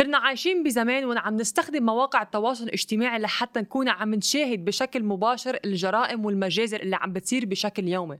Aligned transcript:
صرنا 0.00 0.18
عايشين 0.18 0.62
بزمان 0.62 1.04
وعم 1.04 1.36
نستخدم 1.36 1.82
مواقع 1.82 2.22
التواصل 2.22 2.64
الاجتماعي 2.64 3.18
لحتى 3.18 3.60
نكون 3.60 3.88
عم 3.88 4.14
نشاهد 4.14 4.64
بشكل 4.64 5.04
مباشر 5.04 5.58
الجرائم 5.64 6.24
والمجازر 6.24 6.80
اللي 6.80 6.96
عم 6.96 7.12
بتصير 7.12 7.46
بشكل 7.46 7.88
يومي 7.88 8.18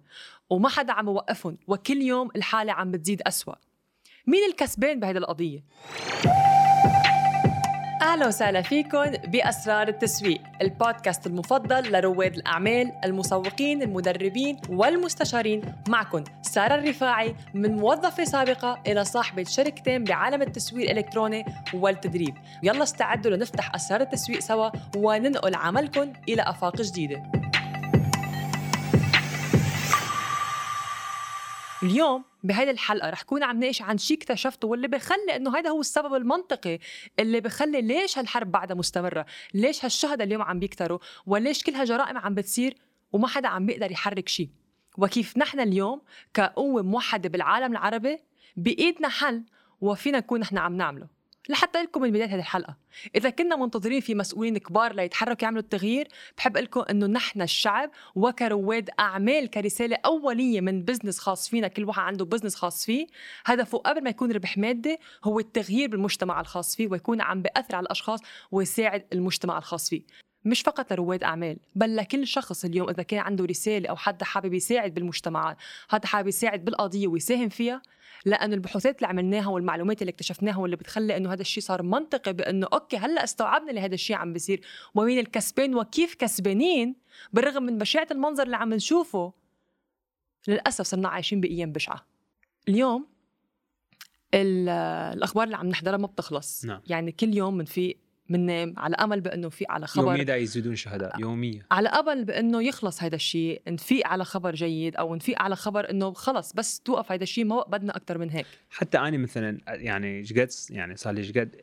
وما 0.51 0.69
حدا 0.69 0.93
عم 0.93 1.09
يوقفهم 1.09 1.59
وكل 1.67 2.03
يوم 2.03 2.29
الحالة 2.37 2.73
عم 2.73 2.91
بتزيد 2.91 3.23
أسوأ 3.23 3.55
مين 4.27 4.51
الكسبان 4.51 5.01
بهيدي 5.01 5.19
القضية؟ 5.19 5.65
أهلا 8.01 8.27
وسهلا 8.27 8.63
فيكم 8.63 9.11
بأسرار 9.11 9.89
التسويق، 9.89 10.41
البودكاست 10.63 11.27
المفضل 11.27 11.93
لرواد 11.93 12.35
الأعمال، 12.35 12.93
المسوقين، 13.05 13.83
المدربين 13.83 14.61
والمستشارين، 14.69 15.63
معكم 15.89 16.25
سارة 16.43 16.75
الرفاعي 16.75 17.37
من 17.55 17.77
موظفة 17.77 18.25
سابقة 18.25 18.83
إلى 18.87 19.05
صاحبة 19.05 19.45
شركتين 19.45 20.05
بعالم 20.05 20.43
التسويق 20.43 20.91
الإلكتروني 20.91 21.45
والتدريب، 21.75 22.35
يلا 22.63 22.83
استعدوا 22.83 23.37
لنفتح 23.37 23.75
أسرار 23.75 24.01
التسويق 24.01 24.39
سوا 24.39 24.71
وننقل 24.97 25.55
عملكم 25.55 26.13
إلى 26.29 26.43
أفاق 26.43 26.77
جديدة. 26.77 27.23
اليوم 31.83 32.30
بهيدي 32.43 32.71
الحلقة 32.71 33.11
رح 33.11 33.23
كون 33.23 33.43
عم 33.43 33.61
ناقش 33.61 33.83
عن 33.83 33.99
شيء 33.99 34.17
اكتشفته 34.17 34.69
واللي 34.69 34.89
بخلي 34.89 35.37
إنه 35.37 35.57
هذا 35.57 35.71
هو 35.71 35.81
السبب 35.81 36.15
المنطقي 36.15 36.79
اللي 37.19 37.41
بخلي 37.41 37.83
ليش 37.83 38.19
هالحرب 38.19 38.53
بعدها 38.53 38.77
مستمرة؟ 38.77 39.27
ليش 39.55 39.85
هالشهداء 39.85 40.27
اليوم 40.27 40.43
عم 40.43 40.59
بيكتروا 40.59 40.99
وليش 41.27 41.63
كل 41.63 41.75
هالجرائم 41.75 42.19
عم 42.19 42.35
بتصير؟ 42.35 42.77
وما 43.13 43.29
حدا 43.29 43.49
عم 43.49 43.67
بيقدر 43.67 43.91
يحرك 43.91 44.29
شيء 44.29 44.49
وكيف 44.99 45.39
نحن 45.39 45.61
اليوم 45.61 46.03
كقوه 46.35 46.83
موحده 46.83 47.29
بالعالم 47.29 47.73
العربي 47.73 48.19
بإيدنا 48.57 49.09
حل 49.09 49.45
وفينا 49.81 50.19
نكون 50.19 50.41
نحن 50.41 50.59
عم 50.59 50.77
نعمله. 50.77 51.20
لحتى 51.51 51.83
لكم 51.83 52.03
من 52.03 52.11
بداية 52.11 52.29
هذه 52.29 52.39
الحلقة. 52.39 52.77
إذا 53.15 53.31
كنا 53.31 53.57
منتظرين 53.57 54.01
في 54.01 54.15
مسؤولين 54.15 54.59
كبار 54.59 54.95
ليتحركوا 54.95 55.43
يعملوا 55.43 55.63
التغيير 55.63 56.09
بحب 56.37 56.57
لكم 56.57 56.85
إنه 56.91 57.07
نحن 57.07 57.43
الشعب 57.43 57.91
وكرواد 58.15 58.91
أعمال 59.01 59.51
كرسالة 59.51 59.99
أولية 60.05 60.61
من 60.61 60.83
business 60.83 61.19
خاص 61.19 61.49
فينا 61.49 61.69
كل 61.69 61.85
واحد 61.85 62.03
عنده 62.03 62.25
business 62.25 62.55
خاص 62.55 62.87
فيه. 62.87 63.07
هدفه 63.45 63.79
قبل 63.79 64.05
ما 64.05 64.11
يكون 64.11 64.33
ربح 64.33 64.59
مادي 64.59 64.97
هو 65.25 65.39
التغيير 65.39 65.89
بالمجتمع 65.89 66.41
الخاص 66.41 66.77
فيه 66.77 66.89
ويكون 66.89 67.21
عم 67.21 67.43
بأثر 67.43 67.77
على 67.77 67.85
الأشخاص 67.85 68.21
ويساعد 68.51 69.07
المجتمع 69.13 69.59
الخاص 69.59 69.89
فيه. 69.89 70.03
مش 70.45 70.61
فقط 70.61 70.93
لرواد 70.93 71.25
أعمال 71.25 71.57
بل 71.75 71.97
لكل 71.97 72.27
شخص 72.27 72.65
اليوم 72.65 72.89
إذا 72.89 73.03
كان 73.03 73.21
عنده 73.21 73.45
رسالة 73.45 73.89
أو 73.89 73.97
حدا 73.97 74.25
حابب 74.25 74.55
يساعد 74.55 74.95
بالمجتمعات 74.95 75.57
حدا 75.89 76.07
حابب 76.07 76.29
يساعد 76.29 76.65
بالقضية 76.65 77.07
ويساهم 77.07 77.49
فيها 77.49 77.83
لأنه 78.25 78.55
البحوثات 78.55 78.97
اللي 78.97 79.07
عملناها 79.07 79.49
والمعلومات 79.49 80.03
اللي 80.03 80.11
اكتشفناها 80.11 80.57
واللي 80.57 80.77
بتخلي 80.77 81.17
إنه 81.17 81.33
هذا 81.33 81.41
الشيء 81.41 81.63
صار 81.63 81.83
منطقي 81.83 82.33
بإنه 82.33 82.67
أوكي 82.73 82.97
هلأ 82.97 83.25
استوعبنا 83.25 83.71
اللي 83.71 83.81
هذا 83.81 83.95
الشيء 83.95 84.17
عم 84.17 84.33
بيصير 84.33 84.61
ومين 84.95 85.19
الكسبان 85.19 85.75
وكيف 85.75 86.15
كسبانين 86.15 86.97
بالرغم 87.33 87.63
من 87.63 87.79
بشاعه 87.79 88.09
المنظر 88.11 88.43
اللي 88.43 88.57
عم 88.57 88.75
نشوفه. 88.75 89.33
للأسف 90.49 90.85
صرنا 90.85 91.09
عايشين 91.09 91.41
بأيام 91.41 91.73
بشعة. 91.73 92.07
اليوم 92.69 93.07
الأخبار 94.35 95.45
اللي 95.45 95.57
عم 95.57 95.67
نحضرها 95.67 95.97
ما 95.97 96.07
بتخلص. 96.07 96.65
نعم. 96.65 96.81
يعني 96.87 97.13
كل 97.13 97.35
يوم 97.35 97.59
بنفيق 97.59 97.99
بننام 98.31 98.75
على 98.77 98.97
أمل 98.97 99.21
بإنه 99.21 99.49
في 99.49 99.65
على 99.69 99.87
خبر. 99.87 100.07
يوميا 100.07 100.23
دا 100.23 100.37
يزيدون 100.37 100.77
شهداء 100.77 101.21
يوميا. 101.21 101.63
على 101.71 101.89
أمل 101.89 102.25
بإنه 102.25 102.63
يخلص 102.63 103.03
هذا 103.03 103.15
الشيء 103.15 103.63
نفيق 103.69 104.07
على 104.07 104.25
خبر 104.25 104.55
جيد 104.55 104.97
أو 104.97 105.15
نفيق 105.15 105.43
على 105.43 105.57
خبر 105.57 105.91
إنه 105.91 106.13
خلص 106.13 106.53
بس 106.53 106.81
توقف 106.81 107.13
هذا 107.13 107.23
الشيء 107.23 107.45
ما 107.45 107.63
بدنا 107.63 107.97
أكثر 107.97 108.19
من 108.19 108.31
هيك. 108.31 108.47
حتى 108.71 108.99
أنا 108.99 109.19
مثلا 109.19 109.59
يعني 109.67 110.25
شقد 110.25 110.49
يعني 110.71 110.97
صار 110.97 111.13
لي 111.13 111.23
شقد 111.23 111.57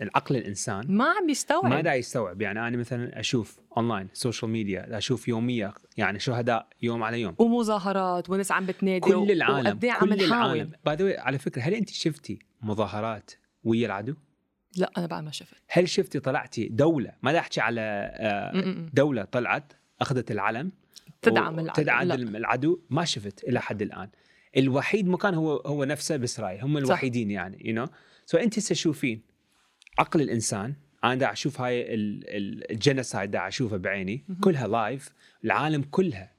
العقل 0.00 0.36
الإنسان 0.36 0.84
ما 0.88 1.04
عم 1.04 1.28
يستوعب. 1.28 1.66
ما 1.66 1.80
دا 1.80 1.94
يستوعب. 1.94 2.42
يعني 2.42 2.68
أنا 2.68 2.76
مثلا 2.76 3.20
أشوف 3.20 3.58
online 3.76 4.08
social 4.12 4.50
media 4.50 4.98
أشوف 4.98 5.28
يوميا 5.28 5.72
يعني 5.96 6.18
شهداء 6.18 6.68
يوم 6.82 7.02
على 7.02 7.20
يوم. 7.20 7.34
ومظاهرات 7.38 8.30
وناس 8.30 8.52
عم 8.52 8.66
بتنادي 8.66 9.00
كل 9.00 9.30
العالم 9.30 9.78
إيه 9.82 9.92
عم 9.92 10.14
كل 10.14 10.24
العالم. 10.24 10.72
by 10.86 11.18
على 11.18 11.38
فكرة 11.38 11.62
هل 11.62 11.74
أنت 11.74 11.90
شفتي 11.90 12.38
مظاهرات 12.62 13.30
ويا 13.64 13.86
العدو؟ 13.86 14.14
لا 14.76 14.90
أنا 14.98 15.06
بعد 15.06 15.24
ما 15.24 15.30
شفت. 15.30 15.54
هل 15.68 15.88
شفتي 15.88 16.20
طلعتي 16.20 16.68
دولة؟ 16.68 17.12
ما 17.22 17.38
احكي 17.38 17.60
على 17.60 17.80
آه،. 18.14 18.88
دولة 18.94 19.24
طلعت 19.24 19.72
أخذت 20.00 20.30
العلم 20.30 20.72
تدعم 21.22 21.58
العدو. 21.60 21.82
تدعم. 21.82 22.12
العدو. 22.12 22.80
ما 22.90 23.04
شفت 23.04 23.44
إلى 23.44 23.60
حد 23.60 23.82
الآن. 23.82 24.08
الوحيد 24.56 25.08
مكان 25.08 25.34
هو 25.34 25.56
هو 25.56 25.84
نفسه 25.84 26.16
بإسرائيل. 26.16 26.60
هم 26.60 26.76
الوحيدين 26.78 27.30
يعني 27.30 27.68
you 27.68 27.74
know 27.74 27.86
so 28.26 28.38
أنت 28.38 28.60
تشوفين 28.60 29.22
عقل 29.98 30.20
الإنسان. 30.20 30.74
أنا 31.04 31.14
دا 31.14 31.32
أشوف 31.32 31.60
هاي 31.60 31.94
ال- 31.94 32.24
ال- 32.28 32.70
ال 32.70 32.77
genocide 32.77 33.30
دا 33.30 33.48
اشوفها 33.48 33.78
بعيني. 33.78 34.24
مهم. 34.28 34.40
كلها 34.40 34.66
live 34.66 35.10
العالم 35.44 35.82
كلها. 35.82 36.34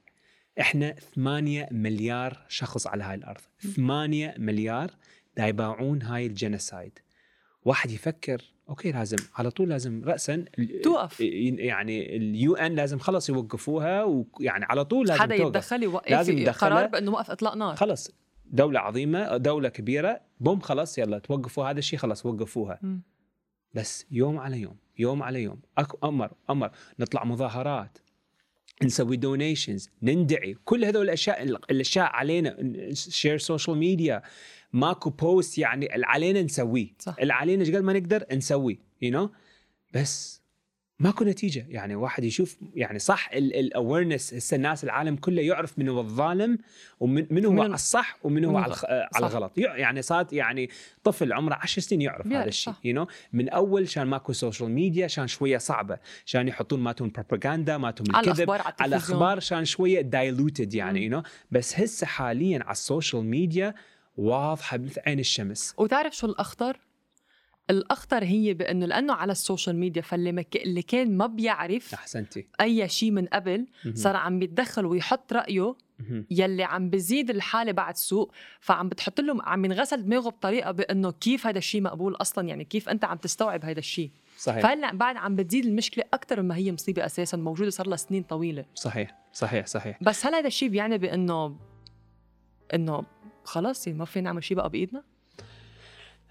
إحنا 0.60 0.92
8 1.14 1.68
مليار 1.70 2.46
شخص 2.48 2.86
على 2.86 3.04
هاي 3.04 3.14
الأرض. 3.14 3.40
8 3.76 4.34
مليار 4.38 4.90
دا 5.36 5.46
يباوعون 5.46 6.02
هاي 6.02 6.26
ال 6.26 6.33
genocide. 6.33 6.98
واحد 7.66 7.90
يفكر 7.90 8.42
okay 8.68 8.92
لازم 8.92 9.16
على 9.34 9.50
طول 9.50 9.68
لازم 9.68 10.02
راسا 10.04 10.44
توقف. 10.82 11.20
يعني 11.20 12.16
ال 12.16 12.54
UN 12.56 12.74
لازم 12.74 12.98
خلص 12.98 13.28
يوقفوها 13.28 14.04
ويعني 14.04 14.64
على 14.64 14.84
طول 14.84 15.06
لازم 15.06 15.20
حدا. 15.22 15.34
يتدخل 15.34 15.82
يوقف 15.82 16.10
لازم 16.10 16.34
في 16.34 16.42
يدخلها. 16.42 16.74
قرار 16.78 16.86
بأنه 16.86 17.10
وقف 17.10 17.30
إطلاق 17.30 17.54
نار 17.56 17.76
خلص 17.76 18.10
دولة 18.46 18.80
عظيمة 18.80 19.36
دولة 19.36 19.68
كبيرة 19.68 20.20
boom 20.40 20.60
خلص 20.60 20.98
يلا 20.98 21.18
توقفوا 21.18 21.70
هذا 21.70 21.78
الشيء 21.78 21.98
خلص 21.98 22.26
وقفوها 22.26 22.78
مم. 22.82 23.02
بس 23.74 24.06
يوم 24.10 24.38
على 24.38 24.60
يوم 24.60 24.76
يوم 24.98 25.22
على 25.22 25.42
يوم 25.42 25.60
أمر 26.04 26.32
أمر 26.50 26.70
نطلع 26.98 27.24
مظاهرات 27.24 27.98
نسوي 28.82 29.16
donations 29.16 29.90
نندعي 30.02 30.56
كل 30.64 30.84
هذول 30.84 31.04
الأشياء 31.04 31.42
الأشياء 31.42 32.06
علينا 32.06 32.56
share 32.92 33.38
social 33.38 33.78
media 33.78 34.22
ماكو 34.72 35.10
post 35.10 35.58
يعني 35.58 35.94
اللي 35.94 36.06
علينا 36.06 36.42
نسويه. 36.42 36.94
اللي 37.20 37.32
علينا 37.32 37.64
قد 37.64 37.82
ما 37.82 37.92
نقدر 37.92 38.24
نسويه 38.32 38.78
you 39.02 39.28
know? 39.28 39.30
بس 39.94 40.42
ماكو 40.98 41.24
نتيجة 41.24 41.66
يعني 41.68 41.94
واحد 41.94 42.24
يشوف 42.24 42.56
يعني 42.74 42.98
صح 42.98 43.30
ال 43.32 43.42
awareness 43.42 44.34
هسه 44.34 44.54
الناس 44.54 44.84
العالم 44.84 45.16
كله 45.16 45.42
يعرف 45.42 45.78
من 45.78 45.88
هو 45.88 46.00
الظالم 46.00 46.58
ومن 47.00 47.26
من 47.30 47.44
هو 47.44 47.52
من- 47.52 47.60
على 47.60 47.74
الصح 47.74 48.18
ومن 48.22 48.44
هو 48.44 48.56
على 48.58 48.74
آه، 48.86 49.08
على. 49.14 49.26
الغلط 49.26 49.58
يع- 49.58 49.76
يعني 49.76 50.02
صارت 50.02 50.32
يعني 50.32 50.70
طفل 51.04 51.32
عمره 51.32 51.54
10 51.54 51.80
سنين 51.82 52.02
يعرف 52.02 52.26
هذا 52.26 52.44
الشيء. 52.44 52.74
you 52.84 52.94
know 52.94 53.06
من 53.32 53.48
أول 53.48 53.86
كان 53.88 54.06
ماكو 54.06 54.32
social 54.32 54.70
media 54.70 55.06
كان 55.06 55.26
شوية 55.26 55.58
صعبة 55.58 55.98
كان 56.32 56.48
يحطون 56.48 56.80
ماتون 56.80 57.10
بروباغندا 57.10 57.78
ماتون 57.78 58.06
على 58.16 58.26
الكذب 58.30 58.50
الاخبار 58.50 58.60
على 58.60 58.74
على 58.80 58.94
التلفزيون 58.96 59.18
الاخبار 59.22 59.40
كان 59.50 59.64
شوية 59.64 60.00
diluted 60.00 60.74
يعني. 60.74 61.04
you 61.04 61.10
know 61.10 61.22
بس 61.50 61.80
هسه 61.80 62.06
حاليا 62.06 62.58
على 62.62 62.72
ال 62.72 62.79
social 62.79 63.24
media 63.24 63.74
واضحة 64.16 64.76
مثل 64.78 65.00
عين 65.06 65.18
الشمس 65.18 65.74
وتعرف 65.78 66.16
شو 66.16 66.26
الأخطر؟ 66.26 66.80
الأخطر 67.70 68.24
هي 68.24 68.54
بأنه 68.54 68.86
لأنه 68.86 69.12
على 69.12 69.32
ال 69.32 69.38
social 69.38 69.76
media 69.76 70.02
فاللي 70.02 70.32
مك... 70.32 70.56
اللي 70.56 70.82
كان 70.82 71.16
ما 71.16 71.26
بيعرف 71.26 71.94
أحسنتي. 71.94 72.46
أي 72.60 72.88
شيء 72.88 73.10
من 73.10 73.26
قبل. 73.26 73.66
صار 73.94 74.16
عم 74.16 74.38
بيتدخل 74.38 74.86
ويحط 74.86 75.32
رأيه. 75.32 75.74
يلي 76.30 76.64
عم 76.64 76.90
بزيد 76.90 77.30
الحالة 77.30 77.72
بعد 77.72 77.96
سوء. 77.96 78.30
فعم 78.60 78.88
بتحط 78.88 79.20
له 79.20 79.42
عم 79.42 79.64
ينغسل 79.64 80.04
دماغه 80.04 80.28
بطريقة 80.28 80.70
بأنه 80.70 81.10
كيف 81.12 81.46
هذا 81.46 81.58
الشيء 81.58 81.82
مقبول 81.82 82.16
أصلا؟ 82.16 82.48
يعني 82.48 82.64
كيف 82.64 82.88
أنت 82.88 83.04
عم 83.04 83.16
تستوعب 83.16 83.64
هذا 83.64 83.78
الشيء؟ 83.78 84.10
صحيح. 84.38 84.62
فهلأ 84.62 84.94
بعد 84.94 85.16
عم 85.16 85.36
بتزيد 85.36 85.66
المشكلة 85.66 86.04
أكثر 86.14 86.42
مما 86.42 86.56
هي 86.56 86.72
مصيبة 86.72 87.06
أساسا 87.06 87.36
موجودة 87.36 87.70
صار 87.70 87.86
لها 87.86 87.96
سنين 87.96 88.22
طويلة. 88.22 88.64
صحيح 88.74 89.18
صحيح 89.32 89.66
صحيح. 89.66 89.98
بس 90.02 90.26
هل 90.26 90.34
هذا 90.34 90.46
الشيء 90.46 90.68
بيعني 90.68 90.98
بأنه 90.98 91.56
إنه 92.74 93.04
خلاص 93.44 93.86
يعني 93.86 93.98
ما 93.98 94.04
فينا 94.04 94.24
نعمل 94.24 94.44
شيء 94.44 94.56
بقى 94.56 94.70
بإيدنا؟ 94.70 95.02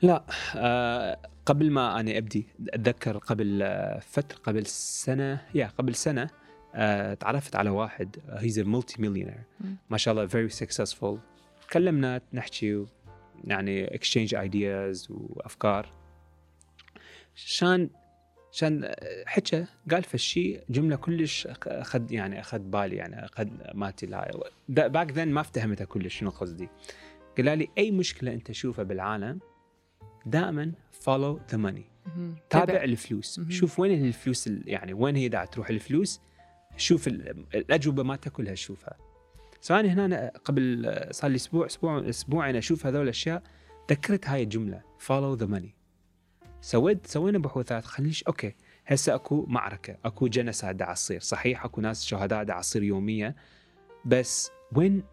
لا 0.02 0.24
آه 0.56 1.18
قبل 1.46 1.72
ما 1.72 2.00
أنا 2.00 2.18
أبدي 2.18 2.48
أتذكر 2.70 3.18
قبل 3.18 3.62
آه، 3.62 4.00
فترة 4.00 4.38
قبل 4.38 4.66
سنة 4.66 5.42
يا 5.56 5.68
قبل 5.68 5.96
سنة 5.96 6.30
آه 6.76 7.14
تعرفت 7.14 7.56
على 7.56 7.70
واحد 7.70 8.16
he's 8.30 8.60
multi-millionaire. 8.60 9.44
ما 9.90 9.98
شاء 9.98 10.14
الله 10.14 10.28
very 10.28 10.50
successful 10.50 11.20
تكلمنا 11.68 12.22
نحكي 12.34 12.86
يعني 13.44 13.96
exchange 13.96 14.36
ideas 14.36 15.08
وأفكار. 15.10 15.90
شان 17.36 17.90
شان 18.52 18.92
حكى 19.26 19.66
قال 19.92 20.04
فالشيء 20.04 20.64
جملة 20.70 20.96
كلش 20.96 21.48
أخذ 21.68 22.12
يعني 22.12 22.40
أخذ 22.40 22.60
بالي 22.60 22.96
يعني 22.96 23.26
أخذ 23.26 23.48
ماتي 23.74 24.06
الهاي 24.06 24.32
back 24.70 25.12
then 25.12 25.28
ما 25.28 25.42
افتهمتها 25.42 25.86
كلش 25.86 26.20
شنو 26.20 26.30
قصدي. 26.30 26.70
قال 27.38 27.58
لي 27.58 27.68
أي 27.78 27.92
مشكلة 27.92 28.34
أنت 28.34 28.48
تشوفها 28.48 28.84
بالعالم 28.84 29.40
دائما 30.26 30.72
follow 30.92 31.40
the 31.52 31.58
money. 31.58 31.86
تابع 32.50 32.84
الفلوس. 32.84 33.42
شوف 33.50 33.80
وين 33.80 34.06
الفلوس 34.06 34.48
ال- 34.48 34.64
يعني 34.70 34.94
وين 34.94 35.16
هي 35.16 35.28
دا 35.30 35.46
تروح 35.46 35.70
الفلوس. 35.70 36.22
شوف 36.78 37.08
ال- 37.08 37.46
الأجوبة 37.56 38.04
مالتها 38.04 38.30
كلها 38.30 38.56
شوفها. 38.56 38.98
فأنا 39.62 39.94
هنا 39.94 40.06
أنا 40.06 40.32
قبل 40.46 40.94
صار 41.12 41.30
لي 41.32 41.36
أسبوع 41.36 41.66
أسبوع 41.66 42.10
أسبوعين 42.10 42.56
أشوف 42.56 42.86
هذول 42.86 43.02
الأشياء. 43.04 43.44
ذكرت 43.92 44.28
هاي 44.28 44.44
الجملة 44.44 44.82
follow 45.00 45.34
the 45.34 45.46
money 45.46 45.76
سويت 46.62 47.08
سوينا 47.08 47.38
بحوثات. 47.40 47.86
خلينا 47.86 48.12
نش- 48.12 48.24
okay. 48.24 48.56
هسه 48.86 49.16
أكو 49.16 49.46
معركة 49.46 49.98
أكو 50.06 50.28
genocide 50.28 50.76
دا 50.76 50.94
تصير. 50.94 51.20
صحيح 51.20 51.66
أكو 51.66 51.82
ناس 51.82 52.06
شهداء 52.06 52.44
دا 52.44 52.60
تصير 52.62 52.84
يوميا. 52.84 53.36
بس 54.06 54.52
وين 54.76 55.04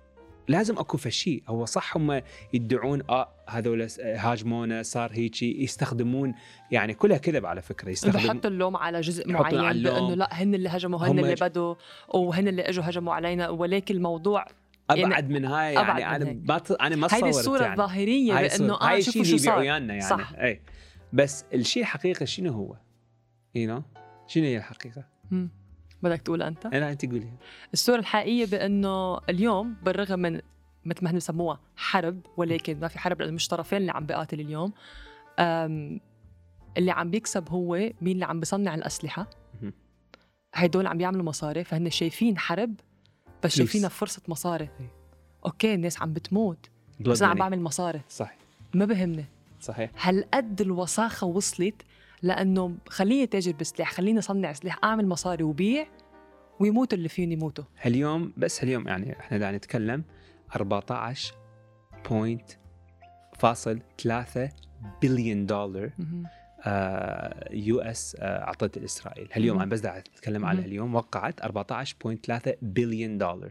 لازم 0.48 0.78
اكو 0.78 0.96
فشي 0.96 1.42
هو 1.48 1.64
صح 1.64 1.96
هم 1.96 2.22
يدعون 2.52 3.02
آه 3.10 3.28
هذول 3.48 3.88
هاجمونا 4.00 4.82
صار 4.82 5.12
هيجي 5.12 5.62
يستخدمون 5.64 6.34
يعني 6.70 6.94
كلها 6.94 7.18
كذب 7.18 7.46
على 7.46 7.62
فكرة 7.62 7.90
يستخدمون 7.90 8.26
بحط 8.36 8.46
اللوم 8.46 8.76
على 8.76 9.00
جزء 9.00 9.32
معين 9.32 9.58
على 9.58 9.70
اللوم. 9.70 9.94
بأنه 9.94 10.14
لا 10.14 10.42
هن 10.42 10.54
اللي 10.54 10.68
هجموا 10.68 10.98
هن 10.98 11.18
اللي 11.18 11.34
بدوا 11.40 11.74
وهن 12.08 12.48
اللي 12.48 12.62
إجوا 12.62 12.84
هجموا 12.88 13.14
علينا 13.14 13.48
ولكن 13.48 13.94
الموضوع 13.94 14.46
أبعد 14.90 15.30
من 15.30 15.44
هاي 15.44 15.78
أبعد 15.78 16.00
يعني 16.00 16.24
من 16.24 16.30
أنا. 16.30 16.40
ما 16.48 16.58
ت- 16.58 16.70
أنا 16.70 16.96
ما 16.96 17.08
صورت 17.08 17.24
الصورة 17.24 17.62
يعني. 17.62 17.72
الظاهرية 17.72 18.38
هاي 18.38 18.48
بأنه. 18.48 18.74
هاي 18.74 18.94
آه 18.94 18.98
الشيء 18.98 19.12
شوفوا 19.12 19.38
شو 19.38 19.44
صار 19.44 19.62
يعني 19.62 20.00
صح. 20.00 20.32
اي 20.32 20.60
بس 21.12 21.44
الشيء 21.54 21.82
الحقيقي 21.82 22.26
شنو 22.26 22.52
هو؟ 22.52 22.76
you 23.54 23.68
know 23.74 23.82
شنو 24.26 24.44
هي 24.44 24.56
الحقيقة؟ 24.56 25.04
مم. 25.30 25.48
بدك 26.02 26.20
تقول 26.20 26.42
أنت 26.42 26.66
أنا 26.66 26.92
أنت 26.92 27.06
قولي 27.06 27.32
الصورة 27.72 27.98
الحقيقية 27.98 28.46
بأنه 28.46 29.18
اليوم 29.18 29.74
بالرغم 29.82 30.18
من 30.18 30.40
مثل 30.84 31.04
ما 31.04 31.10
هن 31.10 31.16
بسموها 31.16 31.60
حرب 31.76 32.20
ولكن 32.36 32.80
ما 32.80 32.88
في 32.88 32.98
حرب 32.98 33.20
لأنه 33.20 33.32
مش 33.32 33.48
طرفين 33.48 33.78
اللي 33.78 33.92
عم 33.92 34.06
بيقاتل 34.06 34.40
اليوم 34.40 34.72
اللي 36.76 36.90
عم 36.90 37.10
بيكسب 37.10 37.48
هو 37.48 37.74
مين 37.76 38.14
اللي 38.14 38.24
عم 38.24 38.40
بيصنع 38.40 38.74
الأسلحة 38.74 39.30
مهم. 39.62 39.72
هدول 40.54 40.86
عم 40.86 40.98
بيعملوا 40.98 41.22
مصاري 41.24 41.64
فهن 41.64 41.90
شايفين 41.90 42.38
حرب 42.38 42.74
بس. 43.44 43.56
شايفينها 43.56 43.88
فرصة 43.88 44.22
مصاري 44.28 44.68
إيه. 44.80 44.90
okay 45.46 45.74
الناس 45.74 46.02
عم 46.02 46.12
بتموت 46.12 46.70
بس 47.00 47.22
أنا 47.22 47.30
عم. 47.30 47.38
بعمل 47.38 47.60
مصاري 47.60 48.00
صح 48.08 48.34
ما 48.74 48.84
بهمني 48.84 49.24
صحيح 49.60 50.08
هالقد 50.08 50.60
الوساخة 50.60 51.26
وصلت 51.26 51.82
لأنه 52.22 52.76
خليني 52.88 53.26
تاجر 53.26 53.52
بسلاح 53.52 53.92
خليني 53.92 54.18
أصنع 54.18 54.52
سلاح 54.52 54.78
أعمل 54.84 55.08
مصاري 55.08 55.44
وبيع 55.44 55.86
ويموتوا 56.60 56.98
اللي 56.98 57.08
فيهم 57.08 57.32
يموتوا 57.32 57.64
اليوم 57.86 58.32
بس 58.36 58.62
اليوم 58.62 58.88
يعني 58.88 59.20
إحنا 59.20 59.38
دا 59.38 59.50
نتكلم 59.50 60.04
14 60.56 61.34
بوينت 62.10 62.50
فاصل 63.38 63.80
3 64.02 64.50
بليون 65.02 65.46
دولار 65.46 65.90
مهم. 65.98 66.26
US 67.50 68.16
اعطت 68.20 68.78
اسرائيل 68.78 69.28
اليوم 69.36 69.56
مهم. 69.56 69.62
أنا 69.62 69.70
بس 69.70 69.80
دا 69.80 69.98
أتكلم 69.98 70.44
على. 70.44 70.58
اليوم 70.60 70.94
وقعت 70.94 71.40
14.3 71.42 72.52
بليون 72.62 73.18
دولار. 73.18 73.50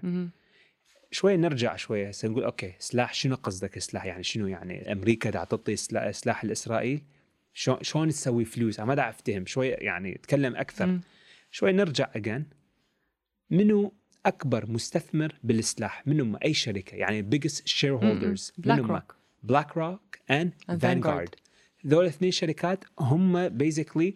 شوي 1.12 1.38
نرجع 1.38 1.76
شوي 1.76 2.10
هسه 2.10 2.28
نقول 2.28 2.44
okay 2.44 2.74
سلاح 2.80 3.14
شنو 3.14 3.36
قصدك 3.36 3.80
سلاح 3.80 4.06
يعني 4.06 4.24
شنو 4.24 4.48
يعني 4.48 4.92
أمريكا 4.92 5.30
دا 5.30 5.44
تعطي 5.44 5.76
سلاح, 5.76 6.12
سلاح 6.12 6.46
لإسرائيل 6.46 7.04
شلون 7.54 7.78
شلون 7.82 8.10
تسوي 8.10 8.46
فلوس؟ 8.46 8.80
ما 8.80 8.96
دا 8.96 9.10
أفتهم 9.10 9.46
شوي 9.46 9.68
يعني 9.68 10.16
أتكلم 10.16 10.56
أكثر. 10.56 10.86
مم. 10.86 11.02
شوي 11.52 11.72
نرجع 11.72 12.10
again 12.16 12.46
منو 13.50 13.94
أكبر 14.26 14.72
مستثمر 14.72 15.36
بالسلاح؟ 15.44 16.08
منو 16.08 16.36
أي 16.38 16.54
شركة. 16.54 16.96
يعني 16.96 17.30
biggest 17.32 17.58
shareholders. 17.72 18.52
Black 18.58 18.80
منو 18.80 18.84
هم 18.88 18.92
روك 18.92 19.16
BlackRock 19.44 20.02
and 20.32 20.54
and 20.72 20.76
Vanguard 20.78 21.36
ذول 21.88 22.06
اثنين 22.06 22.32
شركات 22.32 22.84
هم 23.00 23.50
basically 23.50 24.16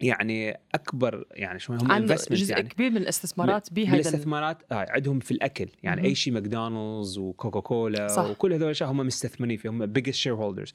يعني 0.00 0.60
أكبر 0.74 1.24
يعني 1.30 1.58
شو 1.58 1.72
هم 1.72 2.06
investment 2.08 2.32
جزء 2.32 2.52
يعني. 2.52 2.68
كبير 2.68 2.90
من 2.90 2.96
الاستثمارات 2.96 3.72
بهذا 3.72 3.86
ال- 3.96 4.02
بالاستثمارات 4.02 4.62
آه 4.72 4.86
عندهم 4.90 5.20
في 5.20 5.30
الأكل. 5.30 5.68
يعني 5.82 6.00
مهم. 6.00 6.08
أي 6.08 6.14
شيء 6.14 6.32
McDonald's 6.32 7.18
و 7.18 7.60
Coca-Cola 7.60 8.08
صح. 8.08 8.30
وكل 8.30 8.52
هذول 8.52 8.64
الأشياء 8.64 8.90
هم 8.90 8.96
مستثمرين 8.96 9.56
فيهم 9.56 9.86
biggest 9.86 10.14
shareholders 10.14 10.72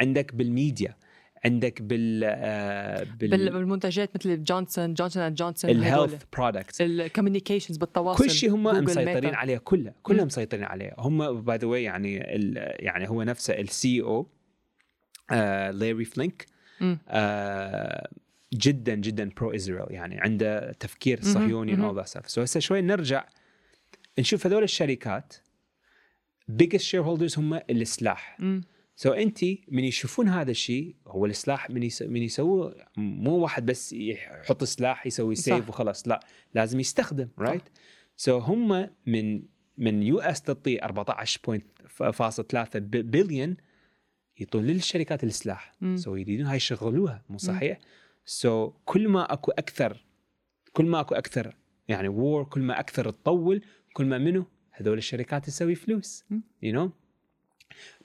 عندك 0.00 0.34
بالميديا. 0.34 0.96
عندك 1.44 1.82
بال 1.82 2.22
آه 2.24 3.02
بال- 3.02 3.28
بال 3.30 3.50
بالمنتجات 3.52 4.10
مثل 4.16 4.44
Johnson 4.44 4.94
Johnson 4.94 5.22
and 5.22 5.34
Johnson 5.36 5.70
ال 5.70 5.77
health 5.77 6.22
products 6.32 6.80
ال 6.80 6.86
communications 6.86 7.76
بالتواصل 7.76 8.24
كل 8.24 8.30
شيء 8.30 8.50
هم 8.54 8.62
مسيطرين. 8.62 9.34
عليه 9.34 9.58
كله 9.58 9.92
كلهم 10.02 10.20
مم. 10.20 10.26
مسيطرين 10.26 10.64
عليه. 10.64 10.94
هم 10.98 11.40
by 11.40 11.56
the 11.58 11.66
way 11.66 11.82
يعني 11.82 12.36
ال- 12.36 12.84
يعني 12.84 13.08
هو 13.08 13.22
نفسه 13.22 13.54
ال 13.54 14.02
CEO 14.02 14.26
Larry 15.70 16.04
Fink 16.04 16.46
جدا 18.54 18.94
جدا 18.94 19.30
pro-Israel 19.36 19.94
يعني 19.94 20.20
عنده 20.20 20.72
تفكير 20.72 21.20
صهيوني. 21.22 21.84
all 21.84 21.96
that 21.96 22.06
stuff 22.06 22.30
so 22.30 22.42
هسه 22.42 22.60
شوي 22.60 22.80
نرجع 22.80 23.26
نشوف 24.18 24.46
هذول 24.46 24.62
الشركات 24.62 25.34
biggest 26.62 26.82
shareholders 26.82 27.38
هم 27.38 27.54
السلاح. 27.70 28.38
so 29.00 29.12
انت 29.12 29.44
من 29.68 29.84
يشوفون 29.84 30.28
هذا 30.28 30.50
الشيء 30.50 30.96
هو 31.06 31.26
السلاح 31.26 31.70
من 31.70 31.82
يس... 31.82 32.02
من 32.02 32.22
يسووه 32.22 32.86
مو 32.96 33.36
واحد 33.36 33.66
بس 33.66 33.92
يحط 33.92 34.64
سلاح 34.64 35.06
يسوي 35.06 35.34
صح. 35.34 35.44
سيف 35.44 35.68
وخلاص 35.68 36.08
لا 36.08 36.20
لازم 36.54 36.80
يستخدم 36.80 37.28
right 37.38 37.62
so 38.16 38.38
هم 38.38 38.90
من 39.06 39.42
من 39.76 40.02
US 40.02 40.42
تعطي 40.42 40.78
14.3 40.78 42.78
بليون 42.78 43.56
يعطون 44.38 44.64
للشركات 44.64 45.24
السلاح. 45.24 45.72
so 45.94 46.16
يريدون 46.16 46.46
هاي 46.46 46.56
يشغلوها 46.56 47.24
مو 47.28 47.38
صحيح؟ 47.38 47.78
so 48.24 48.70
كل 48.84 49.08
ما 49.08 49.32
أكو 49.32 49.50
أكثر 49.50 50.04
كل 50.72 50.84
ما 50.84 51.00
أكو 51.00 51.14
أكثر 51.14 51.56
يعني 51.88 52.08
war 52.08 52.44
كل 52.44 52.60
ما 52.60 52.80
أكثر 52.80 53.10
تطول 53.10 53.64
كل 53.92 54.06
ما 54.06 54.18
منو 54.18 54.44
هذول 54.72 54.98
الشركات 54.98 55.44
تسوي 55.44 55.74
فلوس. 55.74 56.24
you 56.62 56.74
know 56.74 56.92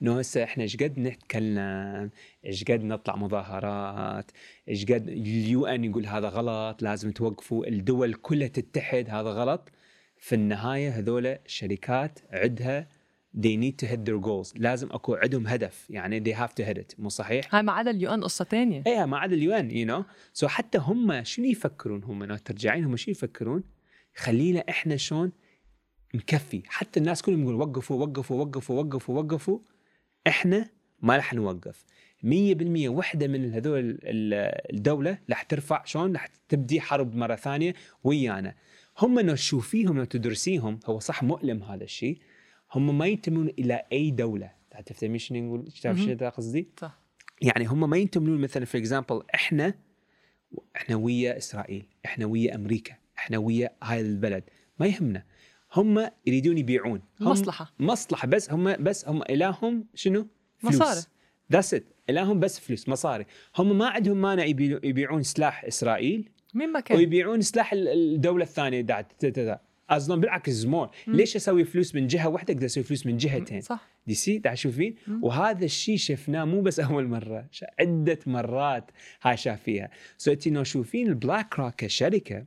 انه 0.02 0.18
هسه 0.18 0.44
إحنا 0.44 0.62
إيش 0.62 0.76
قد 0.76 0.98
نتكلم؟ 0.98 2.10
إيش 2.46 2.64
قد 2.64 2.84
نطلع 2.84 3.16
مظاهرات؟ 3.16 4.30
إيش 4.68 4.84
قد 4.84 5.08
ال 5.08 5.66
UN 5.66 5.84
يقول 5.84 6.06
هذا 6.06 6.28
غلط 6.28 6.82
لازم 6.82 7.10
توقفوا 7.10 7.66
الدول 7.66 8.14
كلها 8.14 8.48
تتحد 8.48 9.10
هذا 9.10 9.28
غلط. 9.30 9.70
في 10.16 10.34
النهاية 10.34 10.90
هذول 10.90 11.26
الشركات 11.26 12.18
عندها 12.32 12.88
they 13.36 13.56
need 13.56 13.84
to 13.84 13.90
hit 13.90 14.04
their 14.06 14.20
goals. 14.26 14.52
لازم 14.56 14.88
أكو 14.92 15.14
عندهم 15.14 15.46
هدف 15.46 15.90
يعني 15.90 16.24
they 16.24 16.36
have 16.36 16.52
to 16.60 16.66
hit 16.66 16.78
it. 16.78 16.94
مو 16.98 17.08
صحيح؟ 17.08 17.54
هاي 17.54 17.62
ما 17.62 17.72
عدا 17.72 17.90
ال 17.90 18.14
UN 18.14 18.24
قصة 18.24 18.44
ثانية 18.44 18.82
إيه 18.86 19.04
ما 19.04 19.18
عدا 19.18 19.34
ال 19.34 19.52
UN 19.52 19.70
you 19.70 19.86
know 19.86 20.04
so 20.32 20.48
حتى 20.48 20.78
هم 20.78 21.24
شنو 21.24 21.46
يفكرون 21.46 22.04
هم؟ 22.04 22.24
لو 22.24 22.36
ترجعين 22.36 22.84
هم 22.84 22.96
شنو 22.96 23.12
يفكرون؟ 23.12 23.62
خلينا 24.16 24.64
إحنا 24.68 24.96
شلون 24.96 25.32
نكفي 26.14 26.62
حتى 26.66 27.00
الناس 27.00 27.22
كلهم 27.22 27.42
يقولوا 27.42 27.64
وقفوا 27.64 28.06
وقفوا 28.06 28.44
وقفوا 28.44 28.82
وقفوا 28.82 29.22
وقفوا. 29.22 29.58
إحنا 30.26 30.70
ما 31.02 31.16
راح 31.16 31.34
نوقف. 31.34 31.84
100% 32.22 32.88
وحدة 32.88 33.26
من 33.26 33.52
هذول 33.52 33.78
ال- 33.80 34.74
الدولة 34.74 35.18
راح 35.30 35.42
ترفع 35.42 35.84
شلون؟ 35.84 36.12
راح 36.12 36.26
تبدي 36.48 36.80
حرب 36.80 37.14
مرة 37.16 37.34
ثانية 37.36 37.74
ويانا. 38.04 38.54
هم 38.98 39.20
لو 39.20 39.34
تشوفيهم 39.34 39.98
لو 39.98 40.04
تدرسيهم 40.04 40.80
هو 40.86 40.98
صح 40.98 41.22
مؤلم 41.22 41.62
هذا 41.62 41.84
الشيء. 41.84 42.18
هم 42.74 42.98
ما 42.98 43.06
ينتمون 43.06 43.48
إلى 43.58 43.82
أي 43.92 44.10
دولة. 44.10 44.50
تفهمين 44.86 45.18
شنو 45.18 45.38
نقول 45.46 45.72
تعرف. 45.82 45.98
شنو 45.98 46.28
قصدي؟ 46.30 46.68
صح. 46.80 46.98
يعني 47.42 47.64
هم 47.66 47.90
ما 47.90 47.96
ينتمون 47.96 48.40
مثلا 48.40 48.64
في 48.64 48.78
اكزامبل 48.78 49.22
إحنا 49.34 49.74
إحنا 50.76 50.96
ويا 50.96 51.36
إسرائيل 51.36 51.86
إحنا 52.04 52.26
ويا 52.26 52.54
أمريكا 52.54 52.94
إحنا 53.18 53.38
ويا 53.38 53.70
هاي 53.82 54.00
البلد. 54.00 54.44
ما 54.80 54.86
يهمنا. 54.86 55.24
هم 55.74 56.10
يريدون 56.26 56.58
يبيعون. 56.58 57.00
هم 57.20 57.28
مصلحة. 57.28 57.74
مصلحة. 57.80 58.28
بس 58.28 58.50
هم 58.52 58.76
بس 58.76 59.08
هم 59.08 59.22
إلههم 59.22 59.86
شنو؟ 59.94 60.26
فلوس. 60.58 60.74
مصاري. 60.74 61.00
that's 61.52 61.74
it 61.74 61.84
إلههم 62.10 62.40
بس 62.40 62.60
فلوس 62.60 62.88
مصاري. 62.88 63.26
هم 63.58 63.78
ما 63.78 63.86
عندهم 63.88 64.16
مانع 64.22 64.44
يبيعون 64.84 65.22
سلاح 65.22 65.64
إسرائيل 65.64 66.30
مين 66.54 66.72
ما 66.72 66.80
كان. 66.80 66.98
ويبيعون 66.98 67.40
سلاح 67.40 67.72
ال- 67.72 67.88
الدولة 67.88 68.44
الثانية 68.44 68.80
دا 68.80 69.60
أصلا 69.90 70.20
بالعكس 70.20 70.64
more. 70.64 70.90
ليش 71.06 71.36
أسوي 71.36 71.64
فلوس 71.64 71.94
من 71.94 72.06
جهة 72.06 72.28
واحدة؟ 72.28 72.54
أقدر 72.54 72.66
أسوي 72.66 72.84
فلوس 72.84 73.06
من 73.06 73.16
جهتين. 73.16 73.60
صح. 73.60 73.88
you 74.06 74.14
see 74.14 74.38
دا 74.38 74.54
شوفين؟ 74.54 74.94
مم. 75.06 75.24
وهذا 75.24 75.64
الشيء 75.64 75.96
شفناه 75.96 76.44
مو 76.44 76.60
بس 76.60 76.80
أول 76.80 77.06
مرة 77.06 77.46
عدة 77.80 78.18
مرات 78.26 78.90
هاي 79.22 79.36
شافيها 79.36 79.90
so 80.18 80.32
انت 80.32 80.48
لو 80.48 80.64
شوفين 80.64 81.08
ال 81.08 81.58
BlackRock 81.58 81.74
كشركة 81.74 82.44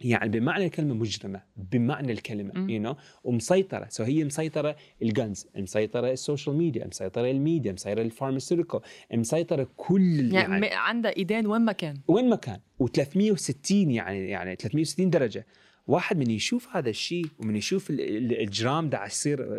يعني 0.00 0.28
بمعنى 0.30 0.64
الكلمة 0.66 0.94
مجرمه 0.94 1.42
بمعنى 1.56 2.12
الكلمة. 2.12 2.70
you 2.70 2.80
know 2.82 2.96
ومسيطرة. 3.24 3.86
so 3.88 4.04
هي 4.04 4.24
مسيطرة 4.24 4.76
ال 5.02 5.11
guns 5.11 5.46
مسيطرة 5.56 6.10
ال 6.12 6.18
social 6.18 6.56
media 6.56 6.86
مسيطرة 6.86 7.30
الميديا 7.30 7.72
مسيطرة 7.72 8.02
ال 8.02 8.07
pharmaceutical 8.07 8.80
مسيطرة 9.14 9.68
كل 9.76 10.32
يعني, 10.34 10.66
يعني 10.66 10.68
عندها 10.74 11.16
إيدين 11.16 11.46
وين 11.46 11.60
ما 11.62 11.72
كان. 11.72 11.94
وين 12.08 12.28
ما 12.28 12.36
كان. 12.36 12.58
و360 12.82 13.70
يعني 13.70 14.28
يعني 14.28 14.56
360 14.56 15.10
درجة. 15.10 15.46
واحد 15.86 16.18
من 16.18 16.30
يشوف 16.30 16.68
هذا 16.76 16.90
الشيء 16.90 17.26
ومن 17.38 17.56
يشوف 17.56 17.90
ال- 17.90 18.00
ال- 18.00 18.16
الاجرام 18.32 18.88
ده 18.90 19.04
يصير 19.06 19.58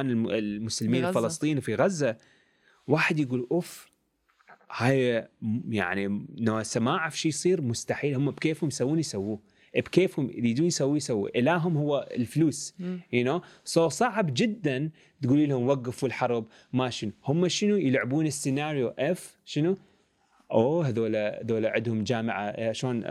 الم- 0.00 0.28
المسلمين. 0.30 1.04
الفلسطينيين 1.04 1.60
في 1.60 1.74
غزة 1.74 2.16
واحد 2.86 3.18
يقول 3.18 3.46
أوف 3.50 3.90
هاي 4.72 5.28
يعني 5.68 6.26
لو 6.38 6.54
هسه 6.54 6.80
ما 6.80 6.90
اعرف 6.90 7.18
شيء 7.18 7.28
يصير 7.28 7.60
مستحيل. 7.62 8.14
هم 8.14 8.30
بكيفهم 8.30 8.68
يسوون 8.68 8.98
يسووه. 8.98 9.40
بكيفهم 9.76 10.30
يريدون 10.30 10.66
يسووا 10.66 10.96
يسووا 10.96 11.38
إلههم 11.38 11.76
هو 11.76 12.08
الفلوس 12.16 12.74
you 13.12 13.24
know 13.24 13.42
so 13.64 13.88
صعب 13.88 14.34
جدا 14.34 14.90
تقولي 15.22 15.46
لهم 15.46 15.68
وقفوا 15.68 16.08
الحرب 16.08 16.46
ما 16.72 16.90
شنو. 16.90 17.12
هم 17.24 17.48
شنو 17.48 17.76
يلعبون 17.76 18.26
السيناريو 18.26 18.88
if 18.98 19.38
شنو؟ 19.44 19.76
أوه 20.52 20.88
هذول 20.88 21.16
هذول 21.16 21.66
عندهم 21.66 22.04
جامعة 22.04 22.44
آه، 22.44 22.72
شلون 22.72 23.04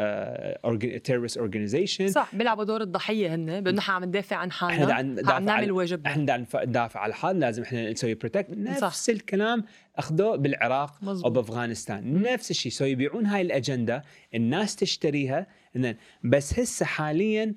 terrorist 1.03 1.37
organization 1.37 2.07
صح 2.07 2.35
بيلعبوا 2.35 2.63
دور 2.63 2.81
الضحية 2.81 3.35
هن 3.35 3.61
بأنه 3.61 3.79
إحنا 3.79 3.93
عم 3.93 4.03
ندافع 4.03 4.35
عن 4.35 4.49
إحنا 4.49 4.69
حالنا 4.69 4.93
عم 4.93 5.15
عم 5.29 5.45
نعمل 5.45 5.71
واجبنا. 5.71 6.09
إحنا 6.09 6.23
بدنا 6.23 6.65
ندافع 6.65 6.99
على 6.99 7.13
حالنا 7.13 7.45
لازم 7.45 7.63
إحنا 7.63 7.91
نسوي 7.91 8.13
protect 8.13 8.49
نفس 8.49 8.79
صح. 8.79 9.13
الكلام 9.13 9.63
أخذوه 9.95 10.35
بالعراق 10.35 11.03
مزبوط. 11.03 11.25
أو 11.25 11.31
بافغانستان 11.31 12.21
نفس 12.21 12.51
الشيء. 12.51 12.71
so 12.71 12.85
يبيعون 12.85 13.25
هاي 13.25 13.41
الأجندة 13.41 14.03
الناس 14.35 14.75
تشتريها 14.75 15.47
بس 16.23 16.59
هسه 16.59 16.85
حاليا 16.85 17.55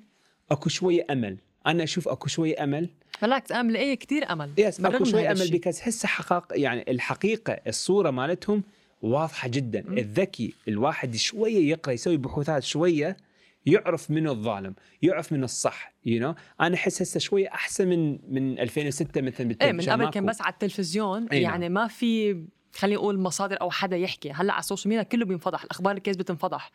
أكو 0.51 0.69
شوية 0.69 1.05
أمل 1.09 1.37
أنا 1.67 1.83
أشوف 1.83 2.07
أكو 2.07 2.27
شوية 2.27 2.63
أمل 2.63 2.89
بالعكس 3.21 3.51
أنا 3.51 3.61
ملاقيه 3.61 3.93
كثير 3.95 4.31
أمل 4.31 4.49
yes 4.57 4.81
بالرغم 4.81 4.95
اكو 4.95 5.03
من 5.05 5.11
شوي 5.11 5.27
هذا 5.27 5.43
أمل. 5.43 5.51
because 5.51 5.81
هسه 5.83 6.07
حقق 6.07 6.47
يعني 6.51 6.85
الحقيقة 6.87 7.57
الصورة 7.67 8.11
مالتهم 8.11 8.63
واضحة 9.01 9.47
جدا 9.47 9.83
مم. 9.87 9.97
الذكي 9.97 10.53
الواحد 10.67 11.15
شوية 11.15 11.69
يقرأ 11.69 11.93
يسوي 11.93 12.17
بحوثات 12.17 12.63
شوية 12.63 13.17
يعرف 13.65 14.11
منه 14.11 14.31
الظالم 14.31 14.75
يعرف 15.01 15.33
منه 15.33 15.45
الصح 15.45 15.93
you 16.05 16.35
know? 16.35 16.39
أنا 16.61 16.75
أحس 16.75 17.01
هسه 17.01 17.19
شوية 17.19 17.47
أحسن 17.47 17.87
من 17.87 18.19
من 18.29 18.59
2006 18.59 19.21
مثلا 19.21 19.39
إيه 19.39 19.43
من 19.43 19.47
بالتلفزيون 19.47 20.01
قبل. 20.01 20.11
كان 20.11 20.25
بس 20.25 20.41
على 20.41 20.53
التلفزيون 20.53 21.27
أي 21.27 21.41
يعني 21.41 21.69
ما 21.69 21.87
في 21.87 22.41
خلينا 22.77 22.97
نقول 22.97 23.19
مصادر 23.19 23.61
أو 23.61 23.71
حدا 23.71 23.97
يحكي. 23.97 24.31
هلأ 24.31 24.53
على 24.53 24.59
السوشيال 24.59 24.89
ميديا 24.89 25.03
كله 25.03 25.25
بينفضح 25.25 25.63
الأخبار 25.63 25.95
الكاذبه 25.97 26.23
بتنفضح 26.23 26.71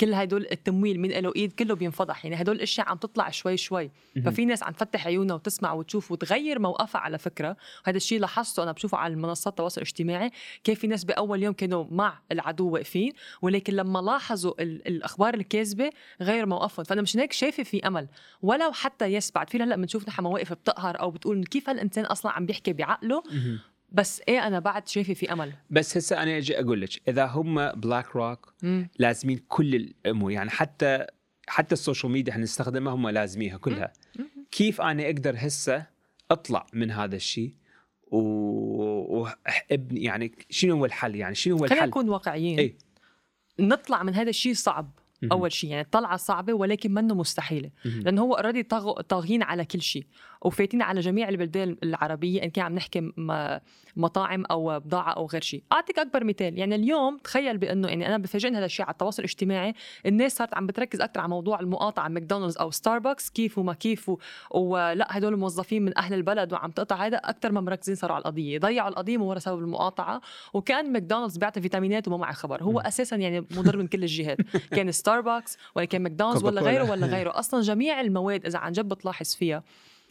كل 0.00 0.14
هدول 0.14 0.46
التمويل 0.52 1.00
مين 1.00 1.12
له 1.12 1.32
ايد 1.36 1.52
كله 1.52 1.74
بينفضح. 1.74 2.24
يعني 2.24 2.40
هدول 2.42 2.56
الأشياء 2.56 2.88
عم 2.88 2.96
تطلع 2.96 3.30
شوي 3.30 3.56
شوي. 3.56 3.90
ففي 4.24 4.44
ناس 4.44 4.62
عم 4.62 4.72
تفتح 4.72 5.06
عيونها 5.06 5.34
وتسمع 5.36 5.72
وتشوف 5.72 6.12
وتغير 6.12 6.58
موقفها 6.58 7.00
على 7.00 7.18
فكرة. 7.18 7.56
هذا 7.84 7.96
الشيء 7.96 8.20
لاحظته 8.20 8.62
أنا 8.62 8.72
بشوفه 8.72 8.98
على 8.98 9.16
منصات 9.16 9.52
التواصل 9.52 9.80
الاجتماعي. 9.80 10.30
كيف 10.64 10.80
في 10.80 10.86
ناس 10.86 11.04
بأول 11.04 11.42
يوم 11.42 11.54
كانوا 11.54 11.84
مع 11.90 12.18
العدو 12.32 12.68
واقفين 12.70 13.12
ولكن 13.42 13.72
لما 13.74 13.98
لاحظوا 13.98 14.62
ال- 14.62 14.88
الأخبار 14.88 15.34
الكاذبة 15.34 15.90
غير 16.20 16.46
موقفهم. 16.46 16.84
فأنا 16.84 17.02
مش 17.02 17.16
هيك 17.16 17.32
شايفة 17.32 17.62
في 17.62 17.86
أمل. 17.86 18.08
ولو 18.42 18.72
حتى 18.72 19.04
yes 19.04 19.32
بعد 19.32 19.50
في 19.50 19.58
هلأ 19.58 19.76
بنشوف 19.76 20.08
نحن 20.08 20.22
مواقف 20.22 20.52
بتقهر 20.52 21.00
أو 21.00 21.10
بتقول 21.10 21.44
كيف 21.44 21.68
هالإنسان 21.70 22.04
أصلا 22.04 22.32
عم 22.32 22.46
بيحكي 22.46 22.72
بعقله. 22.72 23.22
بس 23.92 24.22
إيه 24.28 24.46
أنا 24.46 24.58
بعد 24.58 24.88
شايفة 24.88 25.14
في 25.14 25.32
أمل 25.32 25.52
بس 25.70 25.96
هسه 25.96 26.22
أنا 26.22 26.36
أجي 26.36 26.60
أقول 26.60 26.80
لك 26.80 27.08
إذا 27.08 27.26
هم 27.26 27.70
بلاك 27.70 28.16
روك. 28.16 28.54
لازمين 28.98 29.40
كل 29.48 29.74
الأمور 29.74 30.30
يعني 30.30 30.50
حتى 30.50 31.06
حتى 31.48 31.72
السوشيال 31.72 32.12
ميديا 32.12 32.32
إحنا 32.32 32.42
نستخدمها 32.42 32.94
هم 32.94 33.08
لازميها 33.08 33.56
كلها 33.56 33.92
مم. 34.18 34.28
كيف 34.50 34.80
أنا 34.80 35.04
أقدر 35.06 35.34
هسه 35.38 35.86
أطلع 36.30 36.66
من 36.72 36.90
هذا 36.90 37.16
الشيء 37.16 37.54
و... 38.06 38.18
وابني 39.16 40.02
يعني 40.02 40.32
شنو 40.50 40.76
هو 40.76 40.84
الحل 40.84 41.14
يعني 41.16 41.34
شنو 41.34 41.56
هو 41.56 41.58
خلينا 41.58 41.74
الحل 41.74 41.88
نكون 41.88 42.08
واقعيين 42.08 42.58
إيه. 42.58 42.78
نطلع 43.60 44.02
من 44.02 44.14
هذا 44.14 44.30
الشيء 44.30 44.54
صعب. 44.54 44.90
أول 45.32 45.52
شيء 45.52 45.70
يعني 45.70 45.82
الطلعه 45.82 46.16
صعبة 46.16 46.52
ولكن 46.52 46.94
منه 46.94 47.14
مستحيلة. 47.14 47.70
لأنه 47.84 48.22
هو 48.22 48.34
already 48.34 48.62
طاغين 49.08 49.42
على 49.42 49.64
كل 49.64 49.82
شيء 49.82 50.06
وفايتين 50.46 50.82
على 50.82 51.00
جميع 51.00 51.28
البلدان 51.28 51.76
العربية 51.82 52.42
إن 52.42 52.50
كان 52.50 52.64
عم 52.64 52.74
نحكي 52.74 53.12
مطاعم 53.96 54.44
أو 54.44 54.80
بضاعة 54.80 55.12
أو 55.12 55.26
غير 55.26 55.42
شيء 55.42 55.62
أعطيك 55.72 55.98
أكبر 55.98 56.24
مثال. 56.24 56.58
يعني 56.58 56.74
اليوم 56.74 57.18
تخيل 57.18 57.58
بأنه 57.58 57.88
يعني 57.88 58.06
أنا 58.06 58.18
بفاجئني 58.18 58.58
هذا 58.58 58.64
الشيء 58.64 58.86
على 58.86 58.92
التواصل 58.92 59.22
الاجتماعي. 59.22 59.74
الناس 60.06 60.36
صارت 60.36 60.54
عم 60.54 60.66
بتركز 60.66 61.00
أكثر 61.00 61.20
على 61.20 61.28
موضوع 61.28 61.60
المقاطعة 61.60 62.08
ماكدونالدز 62.08 62.56
أو 62.56 62.70
ستاربكس 62.70 63.30
كيف 63.30 63.58
وما 63.58 63.74
كيف 63.74 64.08
و... 64.08 64.16
ولا 64.54 65.06
هدول 65.10 65.36
موظفين 65.36 65.84
من 65.84 65.98
أهل 65.98 66.14
البلد 66.14 66.52
وعم 66.52 66.70
تقطع. 66.70 67.06
هذا 67.06 67.16
أكثر 67.16 67.52
ما 67.52 67.60
مركزين 67.60 67.94
صاروا 67.94 68.16
على 68.16 68.22
القضية. 68.22 68.58
ضيعوا 68.58 68.88
القضية 68.88 69.16
من 69.16 69.22
ورا 69.22 69.38
سبب 69.38 69.58
المقاطعة. 69.58 70.20
وكان 70.54 70.92
ماكدونالدز 70.92 71.36
بيعطي 71.36 71.60
فيتامينات 71.60 72.08
وما 72.08 72.16
معي 72.16 72.34
خبر. 72.34 72.62
هو. 72.62 72.80
أساسا 72.80 73.16
يعني 73.16 73.40
مضر 73.40 73.76
من 73.76 73.86
كل 73.86 74.02
الجهات. 74.02 74.38
كان 74.76 74.92
ستاربكس 74.92 75.58
ولا 75.74 75.84
كان 75.84 76.02
ماكدونالدز 76.02 76.44
ولا. 76.44 76.60
غيره 76.60 76.90
ولا 76.90 77.06
غيره. 77.16 77.38
أصلا 77.38 77.60
جميع 77.60 78.00
المواد 78.00 78.46
إذا 78.46 78.58
عن 78.58 78.72
جد 78.72 78.88
بتلاحظ 78.88 79.34
فيها 79.34 79.62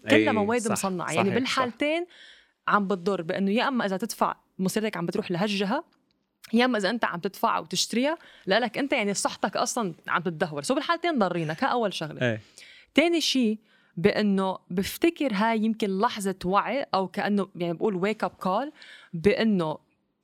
كلها 0.09 0.17
أي، 0.17 0.31
مواد 0.31 0.61
صح، 0.61 0.71
مصنعة. 0.71 1.07
صحيح، 1.07 1.17
يعني 1.17 1.29
صح. 1.29 1.35
بالحالتين 1.35 2.05
عم 2.67 2.87
بتضر 2.87 3.21
بأنه 3.21 3.51
يا 3.51 3.67
أما 3.67 3.85
إذا 3.85 3.97
تدفع 3.97 4.35
مصيرتك 4.59 4.97
عم 4.97 5.05
بتروح 5.05 5.31
لهالجهه 5.31 5.83
يا 6.53 6.65
أما 6.65 6.77
إذا 6.77 6.89
أنت 6.89 7.05
عم 7.05 7.19
تدفع 7.19 7.59
وتشتريها 7.59 8.17
لك 8.47 8.77
أنت 8.77 8.93
يعني 8.93 9.13
صحتك 9.13 9.57
أصلا 9.57 9.93
عم 10.07 10.21
تتدهور. 10.21 10.63
so 10.63 10.75
بالحالتين 10.75 11.19
ضارينك 11.19 11.63
ها 11.63 11.67
اول 11.67 11.93
شغلة. 11.93 12.21
إيه. 12.21 12.41
تاني 12.93 13.21
شيء 13.21 13.57
بأنه 13.97 14.57
بفتكر 14.69 15.33
هاي 15.33 15.59
يمكن 15.59 15.99
لحظة 15.99 16.35
وعي 16.45 16.85
أو 16.93 17.07
كأنه 17.07 17.47
يعني 17.55 17.73
بقول 17.73 17.95
wake 17.95 18.23
up 18.23 18.29
call 18.31 18.71
بأنه 19.13 19.77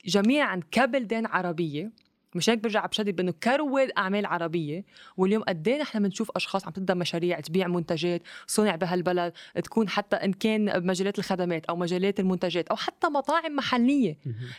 جميعا 0.06 0.62
كبلدان 0.72 1.26
عربية 1.26 1.92
مش 2.36 2.50
هيك 2.50 2.60
برجع 2.60 2.86
بشدد 2.86 3.16
بأنه 3.16 3.34
كرواد 3.44 3.92
أعمال 3.98 4.26
عربية 4.26 4.86
واليوم 5.18 5.44
قد 5.44 5.68
إيه 5.68 5.82
نحن 5.82 6.04
بنشوف 6.04 6.32
أشخاص 6.36 6.66
عم 6.66 6.72
تبدأ 6.72 6.94
مشاريع 6.94 7.40
تبيع 7.40 7.68
منتجات 7.68 8.22
صنع 8.48 8.76
بهالبلد 8.76 9.34
تكون 9.64 9.90
حتى 9.90 10.16
إن 10.16 10.34
كان 10.34 10.80
بمجالات 10.80 11.20
الخدمات 11.20 11.66
أو 11.66 11.76
مجالات 11.76 12.20
المنتجات 12.20 12.68
أو 12.68 12.76
حتى 12.76 13.08
مطاعم 13.08 13.56
محلية. 13.56 14.18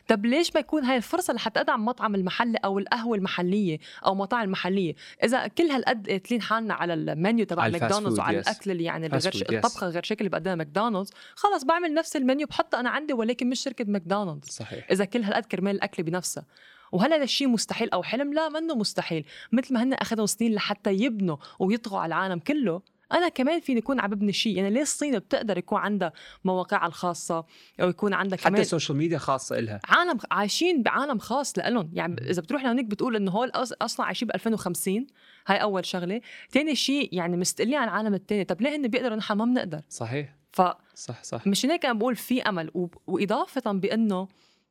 طب 0.08 0.26
ليش 0.26 0.54
ما 0.54 0.60
يكون 0.60 0.84
هاي 0.84 0.96
الفرصة 0.96 1.34
لحتى 1.34 1.60
أدعم 1.60 1.84
مطعم 1.84 2.14
المحلي 2.14 2.58
أو 2.64 2.78
القهوة 2.78 3.16
المحلية 3.16 3.78
أو 4.06 4.14
مطاعم 4.14 4.50
محلية 4.50 4.94
إذا 5.24 5.46
كل 5.46 5.64
هالقد 5.64 6.10
قاتلين 6.10 6.42
حالنا 6.42 6.74
على 6.74 6.94
المنيو 6.94 7.46
تبع 7.46 7.68
ماكدونالدز 7.68 8.18
وعلى 8.18 8.38
yes. 8.38 8.48
الأكل 8.48 8.70
اللي 8.70 8.84
يعني 8.84 9.06
غير. 9.06 9.32
الطبخة 9.50 9.88
غير 9.88 10.02
شكل 10.02 10.18
اللي 10.20 10.30
بقدمها 10.30 10.54
ماكدونالدز 10.54 11.10
خلص 11.34 11.64
بعمل 11.64 11.94
نفس 11.94 12.16
المنيو 12.16 12.46
بحطه 12.46 12.80
أنا 12.80 12.90
عندي 12.90 13.12
ولكن 13.12 13.50
مش 13.50 13.60
شركة 13.60 13.84
ماكدونالدز 13.88 14.48
صحيح 14.48 14.86
إذا 14.90 15.04
كل 15.04 15.22
هالقد 15.22 15.44
كرمال 15.44 15.76
الأكل 15.76 16.02
بنفسها 16.02 16.44
وهل 16.92 17.12
هذا 17.12 17.24
الشيء 17.24 17.48
مستحيل 17.48 17.90
أو 17.90 18.02
حلم؟ 18.02 18.32
لا 18.34 18.48
منه 18.48 18.74
مستحيل، 18.74 19.24
مثل 19.52 19.74
ما 19.74 19.82
هن 19.82 19.92
أخذوا 19.92 20.26
سنين 20.26 20.54
لحتى 20.54 20.92
يبنوا 20.92 21.36
ويطغوا 21.58 22.00
على 22.00 22.14
العالم 22.14 22.38
كله، 22.38 22.82
أنا 23.12 23.28
كمان 23.28 23.60
فيني 23.60 23.80
اكون 23.80 24.00
عم 24.00 24.10
ببني 24.10 24.32
شيء، 24.32 24.56
يعني 24.56 24.70
ليه 24.70 24.82
الصين 24.82 25.18
بتقدر 25.18 25.58
يكون 25.58 25.78
عندها 25.78 26.12
مواقعها 26.44 26.86
الخاصة 26.86 27.44
أو 27.80 27.88
يكون 27.88 28.14
عندها 28.14 28.38
حتى 28.38 28.48
كمان 28.48 28.60
السوشيال 28.60 28.98
ميديا 28.98 29.18
خاصة 29.18 29.60
لها 29.60 29.80
عالم 29.84 30.18
عايشين 30.30 30.82
بعالم 30.82 31.18
خاص 31.18 31.58
لإلهم. 31.58 31.90
يعني 31.92 32.30
إذا 32.30 32.42
بتروح 32.42 32.64
لهونيك 32.64 32.86
بتقول 32.86 33.16
إنه 33.16 33.30
هول 33.30 33.50
أصلا 33.54 34.06
عايشين 34.06 34.28
ب 34.28 34.30
2050 34.30 35.06
هاي 35.46 35.62
أول 35.62 35.86
شغلة. 35.86 36.20
ثاني 36.50 36.74
شيء 36.74 37.08
يعني 37.12 37.36
مستقلين 37.36 37.74
عن 37.74 37.88
العالم 37.88 38.14
الثاني 38.14 38.44
طب 38.44 38.60
ليه 38.60 38.76
هن 38.76 38.88
بيقدروا؟ 38.88 39.16
نحن 39.16 39.34
ما 39.34 39.44
بنقدر. 39.44 39.80
صحيح. 39.88 40.36
فمش 40.52 40.74
صح 40.94 41.22
صح. 41.22 41.42
هيك 41.64 41.84
أنا 41.84 41.98
بقول 41.98 42.16
في 42.16 42.42
أمل. 42.42 42.70
و... 42.74 42.86
وإضافة 43.06 43.72
بإنه 43.72 44.28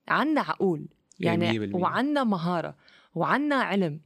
عنا 0.08 0.42
عقول. 0.42 0.88
يعني. 1.26 1.74
وعنا 1.74 2.24
مهارة 2.24 2.76
وعنا 3.16 3.56
علم 3.56 4.00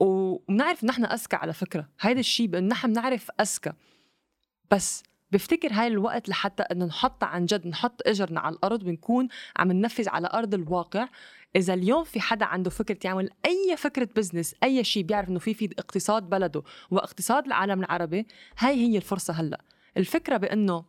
وبنعرف 0.00 0.84
نحن 0.84 1.04
أذكى 1.04 1.36
على 1.36 1.52
فكرة. 1.52 1.88
هيدا 2.00 2.20
الشيء 2.20 2.46
بانه 2.46 2.68
نحن 2.68 2.92
بنعرف 2.92 3.30
أذكى. 3.40 3.72
بس 4.70 5.02
بفتكر 5.32 5.72
هاي 5.72 5.86
الوقت 5.86 6.28
لحتى 6.28 6.62
إنه 6.62 6.84
نحط 6.84 7.24
عن 7.24 7.46
جد 7.46 7.66
نحط 7.66 8.00
إجرنا 8.06 8.40
على 8.40 8.54
الأرض 8.54 8.82
ونكون 8.82 9.28
عم 9.56 9.72
ننفذ 9.72 10.08
على 10.08 10.30
أرض 10.32 10.54
الواقع. 10.54 11.08
إذا 11.56 11.74
اليوم 11.74 12.04
في 12.04 12.20
حدا 12.20 12.44
عنده 12.44 12.70
فكرة 12.70 12.98
يعمل 13.04 13.30
أي 13.46 13.76
فكرة 13.76 14.08
بزنس 14.16 14.54
أي 14.62 14.84
شيء 14.84 15.02
بيعرف 15.02 15.28
إنه 15.28 15.38
في 15.38 15.54
في 15.54 15.70
اقتصاد 15.78 16.22
بلده 16.22 16.62
واقتصاد 16.90 17.46
العالم 17.46 17.80
العربي 17.80 18.26
هاي 18.58 18.74
هي 18.74 18.96
الفرصة 18.96 19.34
هلأ. 19.34 19.60
الفكرة 19.96 20.36
بإنه 20.36 20.84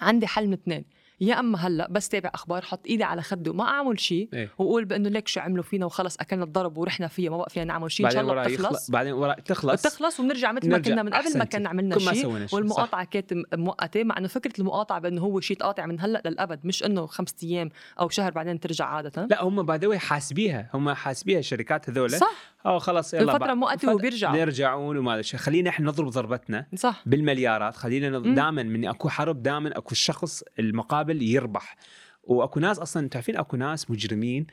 عندي 0.00 0.26
حل 0.26 0.46
من 0.46 0.52
اثنين. 0.52 0.84
يا 1.20 1.40
أما 1.40 1.58
هلأ 1.58 1.88
بس 1.90 2.08
تابع 2.08 2.30
أخبار 2.34 2.62
حط 2.62 2.86
إيدي 2.86 3.04
على 3.04 3.22
خدي 3.22 3.50
وما 3.50 3.64
أعمل 3.64 4.00
شيء 4.00 4.28
إيه 4.32 4.50
واقول 4.58 4.84
بأنه 4.84 5.08
ليك 5.08 5.28
شو 5.28 5.40
عملوا 5.40 5.62
فينا 5.64 5.86
وخلص 5.86 6.16
أكلنا 6.20 6.44
الضرب 6.44 6.78
ورحنا 6.78 7.08
فيها 7.08 7.30
ما 7.30 7.36
بقى 7.36 7.50
فينا 7.50 7.64
نعمل 7.64 7.92
شيء 7.92 8.06
إن 8.06 8.10
شاء 8.10 8.26
بعدين 8.26 8.38
الله 8.54 8.56
بتخلص 8.56 8.90
بعدين 8.90 9.12
ورا 9.12 9.34
تخلص 9.34 9.86
وتخلص 9.86 10.20
وبنرجع 10.20 10.52
مثل 10.52 10.70
ما. 10.70 10.78
كنا 10.78 11.02
من 11.02 11.14
قبل 11.14 11.38
ما. 11.38 11.44
كان 11.44 11.66
عملنا 11.66 11.96
ما 11.96 12.12
شيء 12.14 12.46
والمقاطعة 12.52 13.04
كانت 13.04 13.34
مؤقتة 13.54 14.04
مع 14.04 14.18
إنه 14.18 14.28
فكرة 14.28 14.60
المقاطعة 14.60 14.98
بأنه 14.98 15.20
هو 15.20 15.40
شيء 15.40 15.56
تقاطع 15.56 15.86
من 15.86 16.00
هلأ 16.00 16.22
للأبد 16.26 16.60
مش 16.66 16.84
إنه 16.84 17.06
خمسة 17.06 17.34
أيام 17.42 17.70
أو 18.00 18.08
شهر 18.08 18.30
بعدين 18.32 18.60
ترجع 18.60 18.84
عادة 18.86 19.26
لا 19.30 19.44
هم 19.44 19.62
by 19.62 19.78
the 19.78 19.98
حاسبيها 19.98 20.70
هم 20.74 20.90
حاسبيها 20.92 21.38
الشركات 21.38 21.90
هذول 21.90 22.10
صح 22.10 22.54
آه 22.66 22.78
خلاص 22.78 23.14
يلا 23.14 23.22
الفترة 23.22 23.38
بقى. 23.38 23.56
مؤقتة 23.56 23.88
فت- 23.88 23.94
وبيرجعوا. 23.94 24.36
يرجعون 24.36 24.96
وما 24.96 25.12
أدري 25.12 25.22
شو. 25.22 25.36
خلينا 25.38 25.70
إحنا 25.70 25.86
نضرب 25.86 26.08
ضربتنا 26.08 26.66
صح 26.76 27.02
بالمليارات 27.06 27.76
خلينا. 27.76 28.18
دائما 28.18 28.62
من 28.62 28.88
أكو 28.88 29.08
حرب 29.08 29.42
دائما 29.42 29.78
أكو 29.78 29.92
الشخص 29.92 30.42
المقابل 30.58 31.03
يربح 31.10 31.76
وأكو 32.24 32.60
ناس 32.60 32.78
أصلا 32.78 33.08
تعرفين 33.08 33.36
أكو 33.36 33.56
ناس 33.56 33.90
مجرمين 33.90 34.46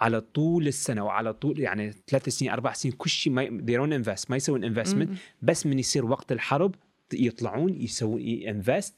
على 0.00 0.20
طول 0.20 0.66
السنة 0.66 1.04
وعلى 1.04 1.32
طول 1.32 1.60
يعني 1.60 1.92
ثلاث 2.08 2.28
سنين 2.28 2.50
أربع 2.52 2.72
سنين 2.72 2.94
كل 2.98 3.10
شيء 3.10 3.32
ما 3.32 3.48
ديرون 3.50 3.92
invest 3.92 4.30
ما 4.30 4.36
يسوون 4.36 4.64
investment. 4.64 5.10
بس 5.42 5.66
من 5.66 5.78
يصير 5.78 6.04
وقت 6.04 6.32
الحرب 6.32 6.74
يطلعون 7.12 7.74
يسوون 7.82 8.20
invest. 8.48 8.94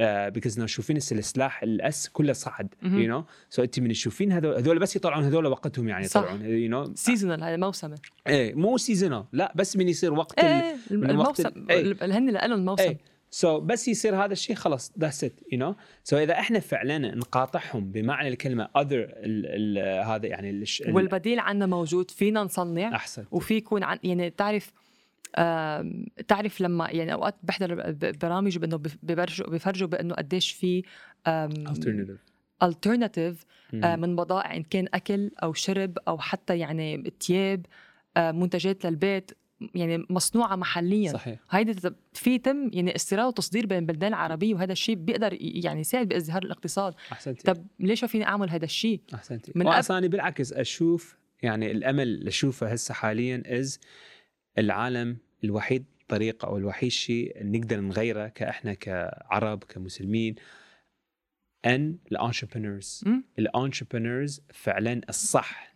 because 0.00 0.56
انه 0.58 0.66
شوفين 0.66 0.96
السلاح 0.96 1.62
الأسهم 1.62 2.08
كله 2.08 2.32
صعد. 2.32 2.74
you 2.82 3.08
know 3.08 3.24
so 3.50 3.62
أنت 3.62 3.80
من 3.80 3.92
تشوفين 3.92 4.32
هذول 4.32 4.54
هذول 4.54 4.78
بس 4.78 4.96
يطلعون 4.96 5.24
هذول 5.24 5.46
وقتهم 5.46 5.88
يعني 5.88 6.08
صح. 6.08 6.20
يطلعون 6.20 6.44
you 6.44 6.70
know 6.70 6.94
seasonal 6.94 7.44
هذا 7.44 7.56
موسمي 7.56 7.94
إيه 8.26 8.54
مو 8.54 8.78
seasonal 8.78 9.24
لا 9.32 9.52
بس 9.56 9.76
من 9.76 9.88
يصير 9.88 10.12
وقت 10.12 10.38
إيه 10.38 10.76
الموسم 10.90 11.46
ال- 11.46 11.70
إيه. 11.70 11.80
اللي 11.80 12.14
هن 12.14 12.30
لهم 12.30 12.52
الموسم 12.52 12.82
إيه 12.82 13.13
so 13.34 13.58
so, 13.58 13.62
بس 13.62 13.88
يصير 13.88 14.24
هذا 14.24 14.32
الشيء 14.32 14.56
خلاص 14.56 14.92
that's 14.98 15.24
it 15.24 15.40
you 15.52 15.58
know 15.58 15.74
so 16.04 16.16
إذا 16.18 16.32
إحنا 16.32 16.60
فعلا 16.60 16.98
نقاطعهم 16.98 17.92
بمعنى 17.92 18.28
الكلمة 18.28 18.68
either 18.76 19.02
هذا 20.06 20.26
يعني 20.26 20.50
الش- 20.50 20.82
ال- 20.82 20.94
والبديل 20.94 21.38
عنا 21.38 21.66
موجود 21.66 22.10
فينا 22.10 22.42
نصنع 22.42 22.94
أحسن. 22.96 23.24
وفي 23.30 23.54
يكون 23.54 23.82
عن 23.82 23.98
يعني 24.04 24.30
تعرف 24.30 24.72
تعرف 26.28 26.60
لما 26.60 26.90
يعني 26.90 27.12
أوقات 27.12 27.34
بحضر 27.42 27.92
برامج 28.22 28.58
بإنه 28.58 28.76
بف- 28.76 28.98
ببرجوا 29.02 29.46
بفرجوا 29.50 29.88
بإنه 29.88 30.14
قديش 30.14 30.52
في 30.52 30.82
alternative. 32.64 33.36
مم. 33.72 34.00
من 34.00 34.16
بضائع 34.16 34.56
إن 34.56 34.62
كان 34.62 34.88
أكل 34.94 35.30
أو 35.42 35.52
شرب 35.52 35.98
أو 36.08 36.18
حتى 36.18 36.58
يعني 36.58 37.12
ثياب 37.20 37.66
آه، 38.16 38.32
منتجات 38.32 38.86
للبيت. 38.86 39.30
يعني 39.74 40.06
مصنوعة 40.10 40.56
محليا. 40.56 41.12
صحيح. 41.12 41.38
هيدي 41.50 41.90
في 42.12 42.38
تم 42.38 42.70
يعني 42.72 42.94
استيراد 42.96 43.26
وتصدير 43.26 43.66
بين 43.66 43.78
البلدان 43.78 44.08
العربية 44.08 44.54
وهذا 44.54 44.72
الشيء 44.72 44.94
بيقدر 44.94 45.36
يعني 45.40 45.80
يساعد 45.80 46.08
بازدهار 46.08 46.42
الاقتصاد. 46.44 46.94
أحسنتي. 47.12 47.42
طب 47.42 47.66
ليش 47.80 48.02
ما 48.04 48.08
فيني 48.08 48.24
أعمل 48.26 48.50
هذا 48.50 48.64
الشيء؟ 48.64 49.00
أحسنتي. 49.14 49.52
من 49.54 49.72
أب- 49.72 49.90
أنا 49.90 50.06
بالعكس 50.06 50.52
أشوف 50.52 51.16
يعني 51.42 51.70
الأمل 51.70 52.02
اللي 52.08 52.28
أشوفه 52.28 52.72
هسه 52.72 52.94
حاليا 52.94 53.42
از 53.46 53.78
العالم 54.58 55.16
الوحيد 55.44 55.84
طريقة 56.08 56.46
أو 56.48 56.56
الوحيد 56.56 56.90
شيء 56.90 57.32
نقدر 57.46 57.80
نغيره 57.80 58.28
كإحنا 58.28 58.74
كعرب 58.74 59.64
كمسلمين 59.64 60.34
أن 61.66 61.98
ال 62.12 62.18
entrepreneurs 62.18 63.02
مم. 63.06 63.24
ال 63.38 63.45
entrepreneurs 63.45 64.40
فعلا 64.52 65.00
الصح 65.08 65.72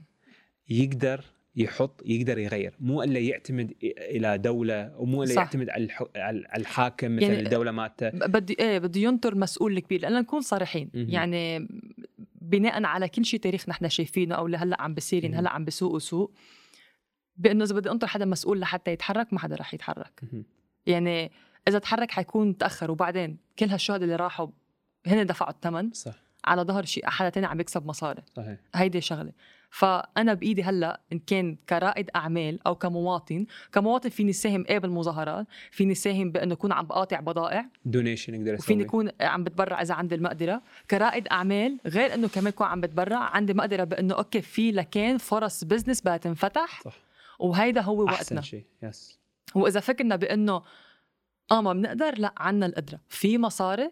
يقدر 0.68 1.24
يحط 1.58 2.02
يقدر 2.06 2.38
يغير. 2.38 2.74
مو 2.80 3.02
إلا 3.02 3.20
يعتمد 3.20 3.74
إلى 3.82 4.38
دولة 4.38 4.92
ومو 4.96 5.22
إلا. 5.22 5.32
يعتمد 5.34 5.70
على 5.70 5.84
الح- 5.84 6.06
على 6.16 6.44
الحاكم 6.56 7.16
مثلا 7.16 7.28
يعني 7.28 7.40
الدولة 7.40 7.70
مالته. 7.70 8.08
بدي 8.10 8.56
إيه 8.60 8.78
بده 8.78 9.00
ينطر 9.00 9.34
مسؤول 9.34 9.76
الكبير 9.76 10.00
لأن 10.02 10.12
نكون 10.12 10.40
صريحين. 10.40 10.90
يعني 10.94 11.68
بناء 12.40 12.84
على 12.84 13.08
كل 13.08 13.24
شيء 13.24 13.40
تاريخ 13.40 13.68
نحن 13.68 13.88
شايفينه 13.88 14.34
أو 14.34 14.46
اللي 14.46 14.56
هلا 14.56 14.82
عم 14.82 14.94
بصير 14.94 15.24
يعني. 15.24 15.36
هلأ 15.36 15.50
عم 15.50 15.64
بسوق 15.64 15.98
سوق 15.98 16.32
بأنه 17.36 17.64
إذا 17.64 17.74
بدي 17.74 17.90
أنطر 17.90 18.06
حدا 18.06 18.24
مسؤول 18.24 18.60
لحتى 18.60 18.92
يتحرك 18.92 19.32
ما 19.32 19.38
حدا 19.38 19.56
رح 19.56 19.74
يتحرك. 19.74 20.20
يعني 20.86 21.30
إذا 21.68 21.78
تحرك 21.78 22.10
حيكون 22.10 22.56
تأخر. 22.56 22.90
وبعدين 22.90 23.36
كل 23.58 23.66
هالشهداء 23.66 24.04
اللي 24.04 24.16
راحوا 24.16 24.48
هن 25.06 25.26
دفعوا 25.26 25.50
الثمن 25.50 25.92
صح. 25.92 26.14
على 26.44 26.62
ظهر 26.62 26.84
شيء 26.84 27.06
حدا 27.06 27.28
تاني 27.28 27.46
عم 27.46 27.60
يكسب 27.60 27.86
مصاري. 27.86 28.22
صحيح. 28.36 28.58
هيدي 28.74 29.00
شغلة. 29.00 29.32
فأنا 29.70 30.34
بإيدي 30.34 30.62
هلأ 30.62 31.00
إن 31.12 31.18
كان 31.18 31.56
كرائد 31.68 32.10
أعمال 32.16 32.66
أو 32.66 32.74
كمواطن 32.74 33.46
كمواطن 33.72 34.08
فيني 34.08 34.32
ساهم 34.32 34.64
إيه 34.68 34.78
بالمظاهرات 34.78 35.46
فيني 35.70 35.94
ساهم 35.94 36.32
بأنه 36.32 36.54
اكون 36.54 36.72
عم 36.72 36.86
بقاطع 36.86 37.20
بضائع. 37.20 37.68
donation 37.84 38.32
نقدر 38.34 38.54
وفيني 38.54 38.82
أسوي 38.82 38.88
اكون 38.88 39.10
عم 39.20 39.44
بتبرع 39.44 39.82
إذا 39.82 39.94
عندي 39.94 40.14
المقدرة. 40.14 40.62
كرائد 40.90 41.28
أعمال 41.28 41.78
غير 41.86 42.14
إنه 42.14 42.28
كمان 42.28 42.46
اكون 42.46 42.66
عم 42.66 42.80
بتبرع 42.80 43.18
عندي 43.18 43.54
مقدرة 43.54 43.84
بأنه 43.84 44.14
okay 44.14 44.40
في 44.42 44.72
لكان 44.72 45.18
فرص 45.18 45.64
business 45.64 46.00
بدها 46.00 46.16
تنفتح 46.16 46.82
صح. 46.82 46.96
وهيدا 47.38 47.80
هو 47.80 48.02
وقتنا. 48.02 48.14
احسن 48.14 48.40
شيء 48.42 48.64
yes 48.82 49.18
وإذا 49.54 49.80
فكرنا 49.80 50.16
بأنه 50.16 50.62
آه 51.50 51.60
ما 51.60 51.72
بنقدر 51.72 52.18
لأ 52.18 52.34
عنا 52.36 52.66
القدرة. 52.66 53.00
في 53.08 53.38
مصاري 53.38 53.90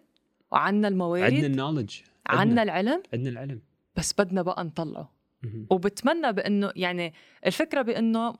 وعنا 0.51 0.67
عندنا 0.67 0.89
الموارد 0.89 1.33
ال 1.33 1.40
knowledge 1.40 2.01
عنا. 2.27 2.63
العلم. 2.63 3.03
عندنا 3.13 3.31
العلم. 3.31 3.61
بس 3.97 4.15
بدنا 4.19 4.43
بقى 4.43 4.65
نطلعه. 4.65 5.16
وبتمنى 5.71 6.33
بانه 6.33 6.73
يعني 6.77 7.15
الفكرة 7.47 7.83
بإنه 7.83 8.35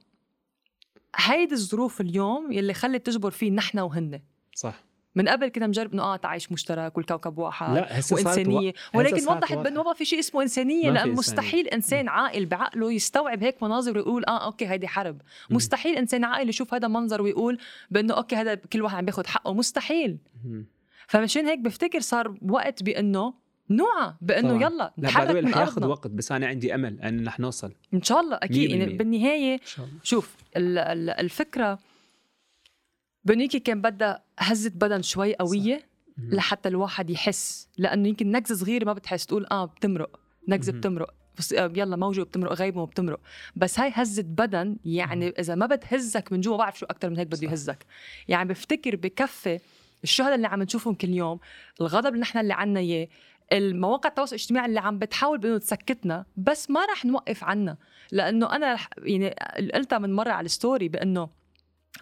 هيدي 1.17 1.55
الظروف 1.55 2.01
اليوم 2.01 2.53
يلي 2.53 2.75
خلت 2.75 3.07
تجبر 3.07 3.31
فيه 3.31 3.51
نحن 3.51 3.79
وهن 3.79 4.21
صح 4.55 4.87
من 5.15 5.29
قبل 5.29 5.49
كنا 5.49 5.67
نجرب 5.67 5.93
إنه 5.93 6.03
آه 6.03 6.17
تعيش 6.17 6.53
مشترك 6.53 6.97
والكوكب 6.97 7.39
واحد 7.39 7.75
لا 7.75 8.01
وإنسانية 8.13 8.73
و... 8.95 8.99
ولكن 8.99 9.29
وضحت. 9.29 9.55
بإنه 9.55 9.83
ما 9.83 9.93
في 9.93 10.05
شيء 10.05 10.19
اسمه 10.19 10.43
إنسانية 10.43 10.91
لأن. 10.91 11.11
مستحيل 11.11 11.69
إنسان 11.69 12.09
عاقل 12.09 12.47
بعقله 12.47 12.93
يستوعب 12.93 13.43
هيك 13.43 13.63
مناظر 13.63 13.97
ويقول 13.99 14.25
آه 14.25 14.45
okay 14.45 14.69
هيدي 14.69 14.89
حرب 14.89 15.15
مم. 15.51 15.57
مستحيل 15.57 15.97
إنسان 15.97 16.25
عاقل 16.25 16.49
يشوف 16.49 16.75
هذا 16.75 16.89
منظر 16.89 17.23
ويقول 17.23 17.59
بإنه 17.91 18.15
okay 18.15 18.37
هذا 18.37 18.55
كل 18.55 18.83
واحد 18.83 18.97
عم 18.97 19.05
بياخذ 19.05 19.27
حقه 19.27 19.55
مستحيل 19.55 20.19
مهم. 20.45 20.67
فمشان 21.09 21.47
هيك 21.47 21.59
بفتكر 21.59 22.01
صار 22.01 22.35
وقت 22.49 22.83
بإنه 22.83 23.35
نوعى 23.71 24.15
بأنه 24.21 24.49
طبعاً. 24.49 24.63
يلا 24.63 24.93
لا 24.99 25.09
نتحرك 25.09 25.45
من 25.45 25.55
أرضنا 25.55 25.87
وقت 25.87 26.07
بس 26.11 26.33
أنا 26.33 26.47
عندي 26.47 26.75
أمل 26.75 27.01
أن 27.01 27.27
رح 27.27 27.41
نوصل 27.41 27.73
إن 27.95 28.03
شاء 28.03 28.21
الله 28.21 28.37
أكيد 28.43 28.71
يعني. 28.71 28.93
بالنهاية 28.97 29.55
إن 29.55 29.61
شاء 29.67 29.87
الله 29.87 29.99
شوف 30.03 30.37
ال- 30.57 30.79
ال- 30.79 31.11
الفكرة 31.11 31.79
بنيكي 33.25 33.59
كان 33.61 33.81
بدها 33.83 34.23
هزة 34.39 34.71
بدن 34.75 35.03
شوي 35.03 35.35
قوية 35.35 35.87
مهم. 36.19 36.31
لحتى 36.31 36.69
الواحد 36.69 37.11
يحس 37.11 37.69
لأنه 37.79 38.09
يمكن 38.09 38.31
نكزة 38.31 38.55
صغيرة 38.55 38.85
ما 38.85 38.93
بتحس 38.93 39.27
تقول 39.27 39.47
آه 39.51 39.65
بتمرق 39.65 40.21
نكزة 40.49 40.73
مهم. 40.73 40.81
بتمرق 40.81 41.15
بس 41.39 41.53
آه 41.53 41.73
يلا 41.77 41.97
موجة 41.97 42.23
بتمرق 42.23 42.53
غيبة 42.53 42.83
وبتمرق 42.83 43.21
بس 43.57 43.81
هاي 43.81 43.91
هزة 43.95 44.23
بدن 44.23 44.77
يعني 44.85 45.29
إذا 45.29 45.55
ما 45.55 45.67
بتهزك 45.67 46.33
من 46.33 46.41
جوا 46.41 46.57
بعرف 46.57 46.79
شو 46.79 46.87
أكتر 46.87 47.11
من 47.11 47.17
هيك 47.19 47.27
بده 47.27 47.37
صح. 47.37 47.43
يهزك 47.43 47.87
يعني 48.29 48.49
بفتكر 48.49 48.97
بكفي 48.97 49.59
الشهداء 50.05 50.35
اللي 50.35 50.47
عم 50.47 50.63
نشوفهم 50.63 50.95
كل 50.95 51.09
يوم 51.09 51.39
الغضب 51.81 52.07
اللي 52.07 52.21
نحن 52.21 52.39
اللي 52.39 52.55
عنا 52.55 52.81
إياه 52.81 53.09
المواقع 53.53 54.09
التواصل 54.09 54.37
الاجتماعي 54.37 54.67
اللي 54.67 54.81
عم 54.81 54.99
بتحاول 54.99 55.39
بإنه 55.39 55.59
تسكتنا 55.59 56.25
بس 56.37 56.71
ما 56.71 56.85
رح 56.87 57.05
نوقف 57.05 57.45
عنا 57.45 57.77
لأنه 58.13 58.57
أنا 58.57 58.75
رح 58.75 58.91
يعني 58.99 59.35
قلتها 59.75 59.99
من 59.99 60.13
مرة 60.13 60.31
على 60.31 60.45
ال 60.47 60.54
story 60.54 60.89
بإنه 60.89 61.29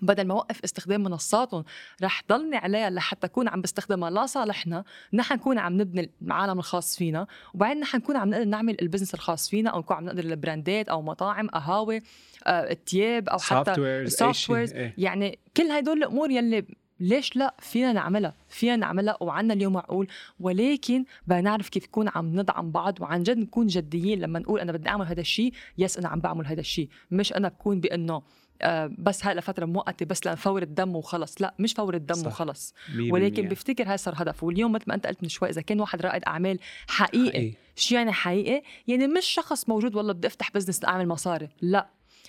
بدل 0.02 0.26
ما 0.26 0.34
أوقف 0.34 0.64
استخدام 0.64 1.02
منصاتهم 1.02 1.64
رح 2.02 2.22
ضلني 2.28 2.56
عليها 2.56 2.90
لحتى 2.90 3.26
أكون 3.26 3.48
عم 3.48 3.60
بستخدمها 3.60 4.10
لصالحنا 4.10 4.84
نحن 5.12 5.34
نكون 5.34 5.58
عم 5.58 5.80
نبني 5.80 6.10
العالم 6.22 6.58
الخاص 6.58 6.96
فينا 6.96 7.26
وبعدين 7.54 7.80
نحن 7.80 7.96
نكون 7.96 8.16
عم 8.16 8.30
نقدر 8.30 8.44
نعمل 8.44 8.76
ال 8.82 8.86
business 8.86 9.14
الخاص 9.14 9.50
فينا 9.50 9.70
أو 9.70 9.78
نكون 9.78 9.96
عم 9.96 10.04
نقدر 10.04 10.24
البراندات 10.24 10.88
أو 10.88 11.02
مطاعم 11.02 11.48
قهاوي 11.48 12.02
آه، 12.46 12.70
التياب 12.70 13.28
أو 13.28 13.38
حتى 13.38 14.06
softwares. 14.06 14.74
إيه. 14.74 14.94
يعني 14.98 15.38
كل 15.56 15.70
هدول 15.70 15.98
الأمور 15.98 16.30
يلي 16.30 16.66
ليش 17.00 17.36
لا؟ 17.36 17.54
فينا 17.58 17.92
نعملها 17.92 18.34
فينا 18.48 18.76
نعملها 18.76 19.16
وعنا 19.20 19.54
اليوم 19.54 19.72
معقول 19.72 20.08
ولكن 20.40 21.04
بدنا 21.26 21.40
نعرف 21.40 21.68
كيف 21.68 21.84
نكون 21.84 22.08
عم 22.14 22.40
ندعم 22.40 22.70
بعض 22.70 23.00
وعن 23.00 23.22
جد 23.22 23.38
نكون 23.38 23.66
جديين. 23.66 24.20
لما 24.20 24.38
نقول 24.38 24.60
أنا 24.60 24.72
بدي 24.72 24.88
أعمل 24.88 25.06
هذا 25.06 25.20
الشيء 25.20 25.52
yes 25.78 25.98
أنا 25.98 26.08
عم 26.08 26.20
بعمل 26.20 26.46
هذا 26.46 26.60
الشيء. 26.60 26.88
مش 27.10 27.32
أنا 27.32 27.48
بكون 27.48 27.80
بأنه 27.80 28.22
آه 28.62 28.90
بس 28.98 29.26
هاي 29.26 29.34
لفتره 29.34 29.66
مؤقتة 29.66 30.06
بس 30.06 30.26
لفورة 30.26 30.62
الدم 30.62 30.96
وخلص. 30.96 31.42
لا 31.42 31.54
مش 31.58 31.72
فورة 31.72 31.94
الدم 31.94 32.14
صح. 32.14 32.26
وخلص. 32.26 32.74
ولكن. 33.10 33.48
بفتكر 33.48 33.90
هاي 33.90 33.96
صار 33.96 34.14
هدف. 34.16 34.44
واليوم 34.44 34.72
مثل 34.72 34.84
ما 34.88 34.94
انت 34.94 35.06
قلت 35.06 35.22
من 35.22 35.28
شوي 35.28 35.50
إذا 35.50 35.60
كان 35.60 35.80
واحد 35.80 36.02
رائد 36.02 36.22
أعمال 36.26 36.58
حقيقي. 36.88 37.28
حقيقي. 37.30 37.54
شو 37.76 37.94
يعني 37.94 38.12
حقيقي؟ 38.12 38.62
يعني 38.86 39.06
مش 39.06 39.24
شخص 39.26 39.68
موجود 39.68 39.94
والله 39.94 40.12
بدي 40.12 40.26
أفتح 40.26 40.50
business 40.54 40.84
اعمل 40.84 41.08
مصاري، 41.08 41.48
لا. 41.60 41.88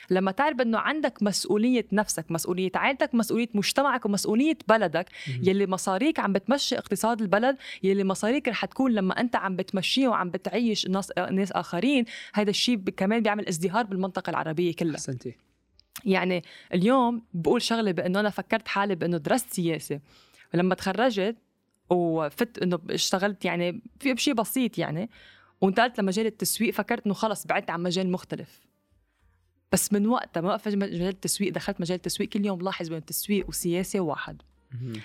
لما 0.10 0.32
تعرف 0.32 0.62
إنه 0.62 0.78
عندك 0.78 1.24
مسؤولية 1.24 1.86
نفسك، 1.91 2.26
مسؤولية 2.32 2.72
عائلتك، 2.76 3.15
مسؤولية 3.15 3.50
مجتمعك 3.54 4.06
ومسؤولية 4.06 4.58
بلدك. 4.68 5.06
يلي 5.44 5.68
مصاريك 5.68 6.20
عم 6.20 6.34
بتمشي 6.34 6.78
اقتصاد 6.78 7.22
البلد، 7.22 7.58
يلي 7.84 8.04
مصاريك 8.04 8.48
رح 8.48 8.65
تكون 8.65 8.91
لما 8.91 9.20
أنت 9.20 9.36
عم 9.36 9.56
بتمشيه 9.56 10.08
وعم 10.08 10.30
بتعيش 10.30 10.88
ناس 10.88 11.12
ناس 11.32 11.52
آخرين، 11.52 12.06
هذا 12.34 12.50
الشيء 12.50 12.78
كمان 12.78 13.22
بيعمل 13.22 13.48
ازدهار 13.48 13.86
بالمنطقة 13.86 14.30
العربية 14.30 14.74
كلها. 14.74 14.96
أحسنتي 14.96 15.36
يعني 16.06 16.44
اليوم 16.74 17.22
بقول 17.34 17.62
شغلة 17.62 17.91
بإنه 17.91 18.20
أنا 18.20 18.30
فكرت 18.30 18.68
حالي 18.68 18.96
بإنه 18.96 19.18
درست 19.18 19.54
سياسة 19.54 20.00
ولما 20.54 20.76
تخرجت 20.76 21.36
وفت 21.89 22.60
إنه 22.60 22.80
اشتغلت 22.89 23.46
يعني 23.46 23.82
في 24.00 24.13
بشيء 24.13 24.34
بسيط 24.34 24.78
يعني 24.78 25.10
وانتقلت 25.62 26.00
لمجال 26.00 26.26
التسويق 26.26 26.74
فكرت 26.74 27.06
إنه 27.06 27.13
خلص 27.13 27.46
بعدت 27.48 27.70
عن 27.70 27.84
مجال 27.84 28.12
مختلف 28.12 28.64
بس 29.71 29.93
من 29.93 30.08
وقتها 30.08 30.41
ما 30.41 30.49
وقفت 30.49 30.75
مجال 30.75 31.08
التسويق 31.08 31.54
دخلت 31.54 31.82
مجال 31.82 31.95
التسويق. 31.95 32.30
كل 32.30 32.45
يوم 32.45 32.58
بلاحظ 32.58 32.89
بين 32.89 32.97
التسويق 32.97 33.45
والسياسة 33.45 33.99
واحد. 33.99 34.41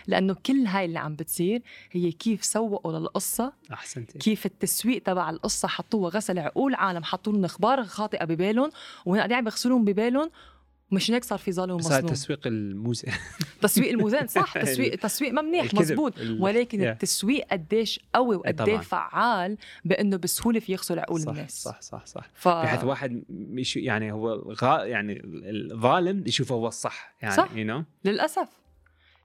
لأنه 0.07 0.35
كل 0.47 0.67
هاي 0.67 0.85
اللي 0.85 0.99
عم 0.99 1.17
بتصير 1.17 1.63
هي 1.93 2.13
كيف 2.13 2.45
سوقوا 2.45 2.99
للقصة 2.99 3.53
أحسنتي. 3.73 4.19
كيف 4.19 4.47
التسويق 4.47 5.03
تبع 5.03 5.31
القصة 5.31 5.69
حطوها 5.69 6.11
غسل 6.11 6.39
عقول 6.39 6.75
عالم 6.75 7.05
حطوا 7.05 7.33
لهم 7.33 7.45
إخبار 7.45 7.85
خاطئة 7.85 8.25
ببالهم 8.25 8.71
وهن 9.07 9.19
قاعدين 9.19 9.37
عم 9.37 9.47
يغسلون 9.47 9.85
ببالهم 9.85 10.31
مش 10.93 11.11
هيك 11.11 11.25
صار 11.25 11.39
في 11.39 11.53
ظالم 11.53 11.73
ومظلوم 11.73 12.01
تسويق 12.11 12.47
الموزة 12.47 13.09
تسويق 13.63 13.91
الموزان 13.91 14.27
صح 14.27 14.59
تسويق 14.59 14.95
تسويق 14.97 15.33
ما 15.33 15.43
منيح. 15.43 15.75
مزبوط 15.75 16.15
ولكن 16.39 16.81
Yeah. 16.81 16.83
التسويق 16.83 17.47
قديش 17.51 18.01
قوي 18.15 18.37
وقد 18.37 18.57
طبعاً. 18.57 18.79
فعال 18.79 19.57
بأنه 19.85 20.17
بسهولة 20.17 20.61
في 20.61 20.73
يغسل 20.73 20.99
عقول 20.99 21.21
صح 21.21 21.31
الناس 21.33 21.63
صح 21.63 21.81
صح 21.81 22.07
صح 22.07 22.31
ف... 22.35 22.49
بحيث 22.49 22.85
واحد 22.85 23.23
مش 23.31 23.77
يعني 23.77 24.13
هو 24.13 24.53
غا 24.65 24.85
يعني 24.85 25.23
الظالم 25.25 26.25
يشوفه 26.27 26.55
هو 26.55 26.69
الصح 26.69 27.15
يعني 27.23 27.35
صح. 27.35 27.49
you 27.55 27.65
know 27.67 27.85
للأسف 28.05 28.49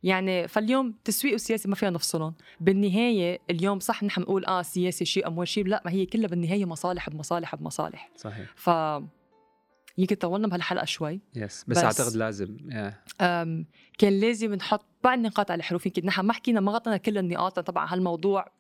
يعني 0.04 0.48
فاليوم 0.48 0.96
تسويق 1.04 1.34
وسياسة 1.34 1.70
ما 1.70 1.76
فيها 1.76 1.90
نفصلهم 1.90 2.34
بالنهاية 2.60 3.40
اليوم 3.50 3.80
صح 3.80 4.04
نحن 4.04 4.22
نقول 4.22 4.46
آه 4.46 4.62
سياسة 4.62 5.06
شيء 5.06 5.28
أموال 5.28 5.48
شيء 5.48 5.66
لا 5.68 5.82
ما 5.86 5.92
هي 5.92 6.06
كلها 6.06 6.28
بالنهاية 6.28 6.66
مصالح 6.66 7.10
بمصالح 7.10 7.56
بمصالح 7.56 8.12
صحيح 8.16 8.46
ف 8.56 8.70
يمكن 9.98 10.16
طولنا 10.16 10.48
بهالحلقة 10.48 10.86
شوي. 10.86 11.20
yes 11.36 11.64
بس, 11.68 11.78
بس- 11.78 11.84
أعتقد 11.84 12.16
لازم. 12.16 12.58
Yeah. 12.70 13.22
أم، 13.24 13.66
كان 13.98 14.20
لازم 14.20 14.54
نحط 14.54 14.86
بعض 15.04 15.18
النقاط 15.18 15.52
على 15.52 15.60
الحروف 15.60 15.86
يمكن 15.86 16.06
نحن 16.06 16.22
ما 16.22 16.34
حكينا 16.34 16.60
ما 16.60 16.72
غطينا 16.72 16.98
كل 16.98 17.18
النقاط. 17.18 17.60
طبعا 17.60 17.94
هالموضوع 17.94 18.52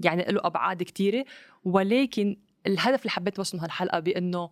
يعني 0.00 0.22
له 0.24 0.40
أبعاد 0.44 0.82
كثيره 0.82 1.24
ولكن 1.64 2.36
الهدف 2.66 3.00
اللي 3.00 3.10
حبيت 3.10 3.36
أوصله 3.36 3.64
هالحلقه 3.64 3.98
بأنه 4.00 4.50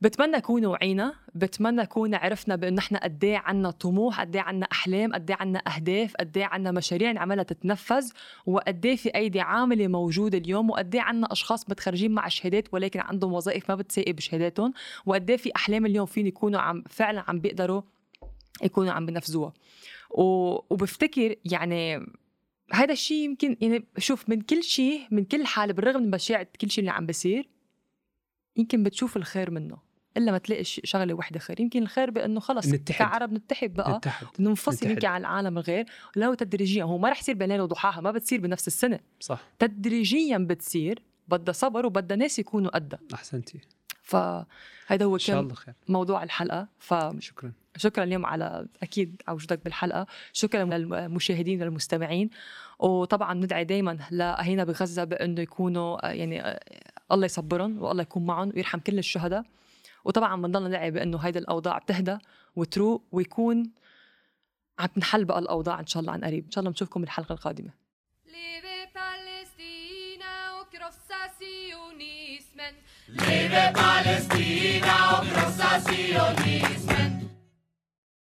بتمنى 0.00 0.36
نكون 0.36 0.66
وعينا 0.66 1.14
بتمنى 1.34 1.82
نكون 1.82 2.14
عرفنا 2.14 2.56
بانه 2.56 2.76
نحن 2.76 2.96
قد 2.96 3.24
إيه 3.24 3.36
عنا 3.36 3.70
طموح 3.70 4.20
قد 4.20 4.36
إيه 4.36 4.42
عنا 4.42 4.66
أحلام 4.72 5.12
قد 5.12 5.30
إيه 5.30 5.36
عنا 5.40 5.58
أهداف 5.58 6.14
قد 6.20 6.36
إيه 6.38 6.44
عنا 6.44 6.70
مشاريع 6.70 7.12
نعملها 7.12 7.44
تتنفذ 7.44 8.10
وقد 8.46 8.86
إيه 8.86 8.96
في 8.96 9.08
أيدي 9.14 9.40
عاملة 9.40 9.88
موجودة 9.88 10.38
اليوم 10.38 10.70
وقد 10.70 10.94
إيه 10.94 11.02
عنا 11.02 11.32
أشخاص 11.32 11.70
متخرجين 11.70 12.12
مع 12.12 12.28
شهادات 12.28 12.74
ولكن 12.74 13.00
عندهم 13.00 13.32
وظائف 13.32 13.70
ما 13.70 13.74
بتساوي 13.74 14.12
بشهاداتهم 14.12 14.72
وقد 15.06 15.30
إيه 15.30 15.36
في 15.36 15.50
أحلام 15.56 15.86
اليوم 15.86 16.06
فين 16.06 16.26
يكونوا 16.26 16.60
عم 16.60 16.84
فعلا 16.88 17.24
عم 17.28 17.40
بيقدروا 17.40 17.82
يكونوا 18.62 18.92
عم 18.92 19.06
بنفذوها 19.06 19.52
وبفتكر 20.10 21.36
يعني 21.44 22.06
هذا 22.72 22.92
الشيء 22.92 23.24
يمكن 23.24 23.56
يعني 23.60 23.84
شوف 23.98 24.28
من 24.28 24.40
كل 24.40 24.62
شيء 24.62 25.02
من 25.10 25.24
كل 25.24 25.46
حالة 25.46 25.72
بالرغم 25.72 26.02
من 26.02 26.10
بشاعة 26.10 26.46
كل 26.60 26.70
شيء 26.70 26.82
اللي 26.82 26.90
عم 26.90 27.06
بيصير 27.06 27.48
يمكن 28.56 28.82
بتشوف 28.82 29.16
الخير 29.16 29.50
منه. 29.50 29.89
إلا 30.16 30.32
ما 30.32 30.38
تلاقي 30.38 30.64
شغلة 30.64 31.14
وحدة 31.14 31.40
خير. 31.40 31.60
يمكن 31.60 31.82
الخير 31.82 32.10
بأنه 32.10 32.40
خلص 32.40 32.66
نتحد. 32.66 32.98
كعرب 32.98 33.32
نتحد 33.32 33.74
بقى. 33.74 33.96
نتحد. 33.96 34.26
ننفصل. 34.38 34.86
يمكن 34.86 35.06
عن 35.06 35.20
العالم 35.20 35.58
الغير. 35.58 35.86
لو 36.16 36.34
تدريجيا 36.34 36.84
هو 36.84 36.98
ما 36.98 37.08
رح 37.10 37.20
يصير 37.20 37.34
بين 37.34 37.48
ليله 37.48 37.62
وضحاها 37.62 38.00
ما 38.00 38.10
بتصير 38.10 38.40
بنفس 38.40 38.66
السنة. 38.66 39.00
صح. 39.20 39.40
تدريجيا 39.58 40.38
بتصير 40.38 41.02
بدها 41.28 41.52
صبر 41.52 41.86
وبدها 41.86 42.16
ناس 42.16 42.38
يكونوا 42.38 42.70
قدها. 42.70 42.98
أحسنتي. 43.14 43.60
فهذا 44.02 45.04
هو 45.04 45.18
كان 45.18 45.38
الله 45.38 45.54
خير. 45.54 45.74
موضوع 45.88 46.22
الحلقة. 46.22 46.68
فشكرا 46.78 47.52
شكرا. 47.76 48.04
اليوم 48.04 48.26
على 48.26 48.66
أكيد 48.82 49.22
على 49.28 49.34
وجودك 49.34 49.64
بالحلقة. 49.64 50.06
شكرا 50.32 50.64
للمشاهدين 50.64 51.62
والمستمعين. 51.62 52.30
وطبعا 52.78 53.34
ندعي 53.34 53.64
دائما 53.64 53.98
لأهينا 54.10 54.64
بغزة 54.64 55.04
بأنه 55.04 55.40
يكونوا 55.40 56.06
يعني 56.12 56.42
آه، 56.42 56.60
الله 57.12 57.24
يصبرهم 57.24 57.82
والله 57.82 58.02
يكون 58.02 58.26
معهم 58.26 58.52
ويرحم 58.54 58.78
كل 58.78 58.98
الشهداء. 58.98 59.44
وطبعا 60.04 60.42
بنضلنا 60.42 60.68
ندعي 60.68 60.90
بأنه 60.90 61.18
هيدي 61.18 61.38
الأوضاع 61.38 61.78
بتهدى 61.78 62.18
وتروق 62.56 63.04
ويكون 63.12 63.72
عم 64.78 64.86
تنحل 64.86 65.24
بقى 65.24 65.38
الأوضاع 65.38 65.80
إن 65.80 65.86
شاء 65.86 66.00
الله 66.00 66.12
عن 66.12 66.24
قريب. 66.24 66.44
إن 66.44 66.50
شاء 66.50 66.60
الله 66.60 66.70
بنشوفكم 66.70 67.00
بالحلقة 67.00 67.32
القادمة. 67.32 67.70
Palestina 73.74 74.92
och 75.20 75.26
krossa 75.34 75.80
sionismen. 75.86 77.19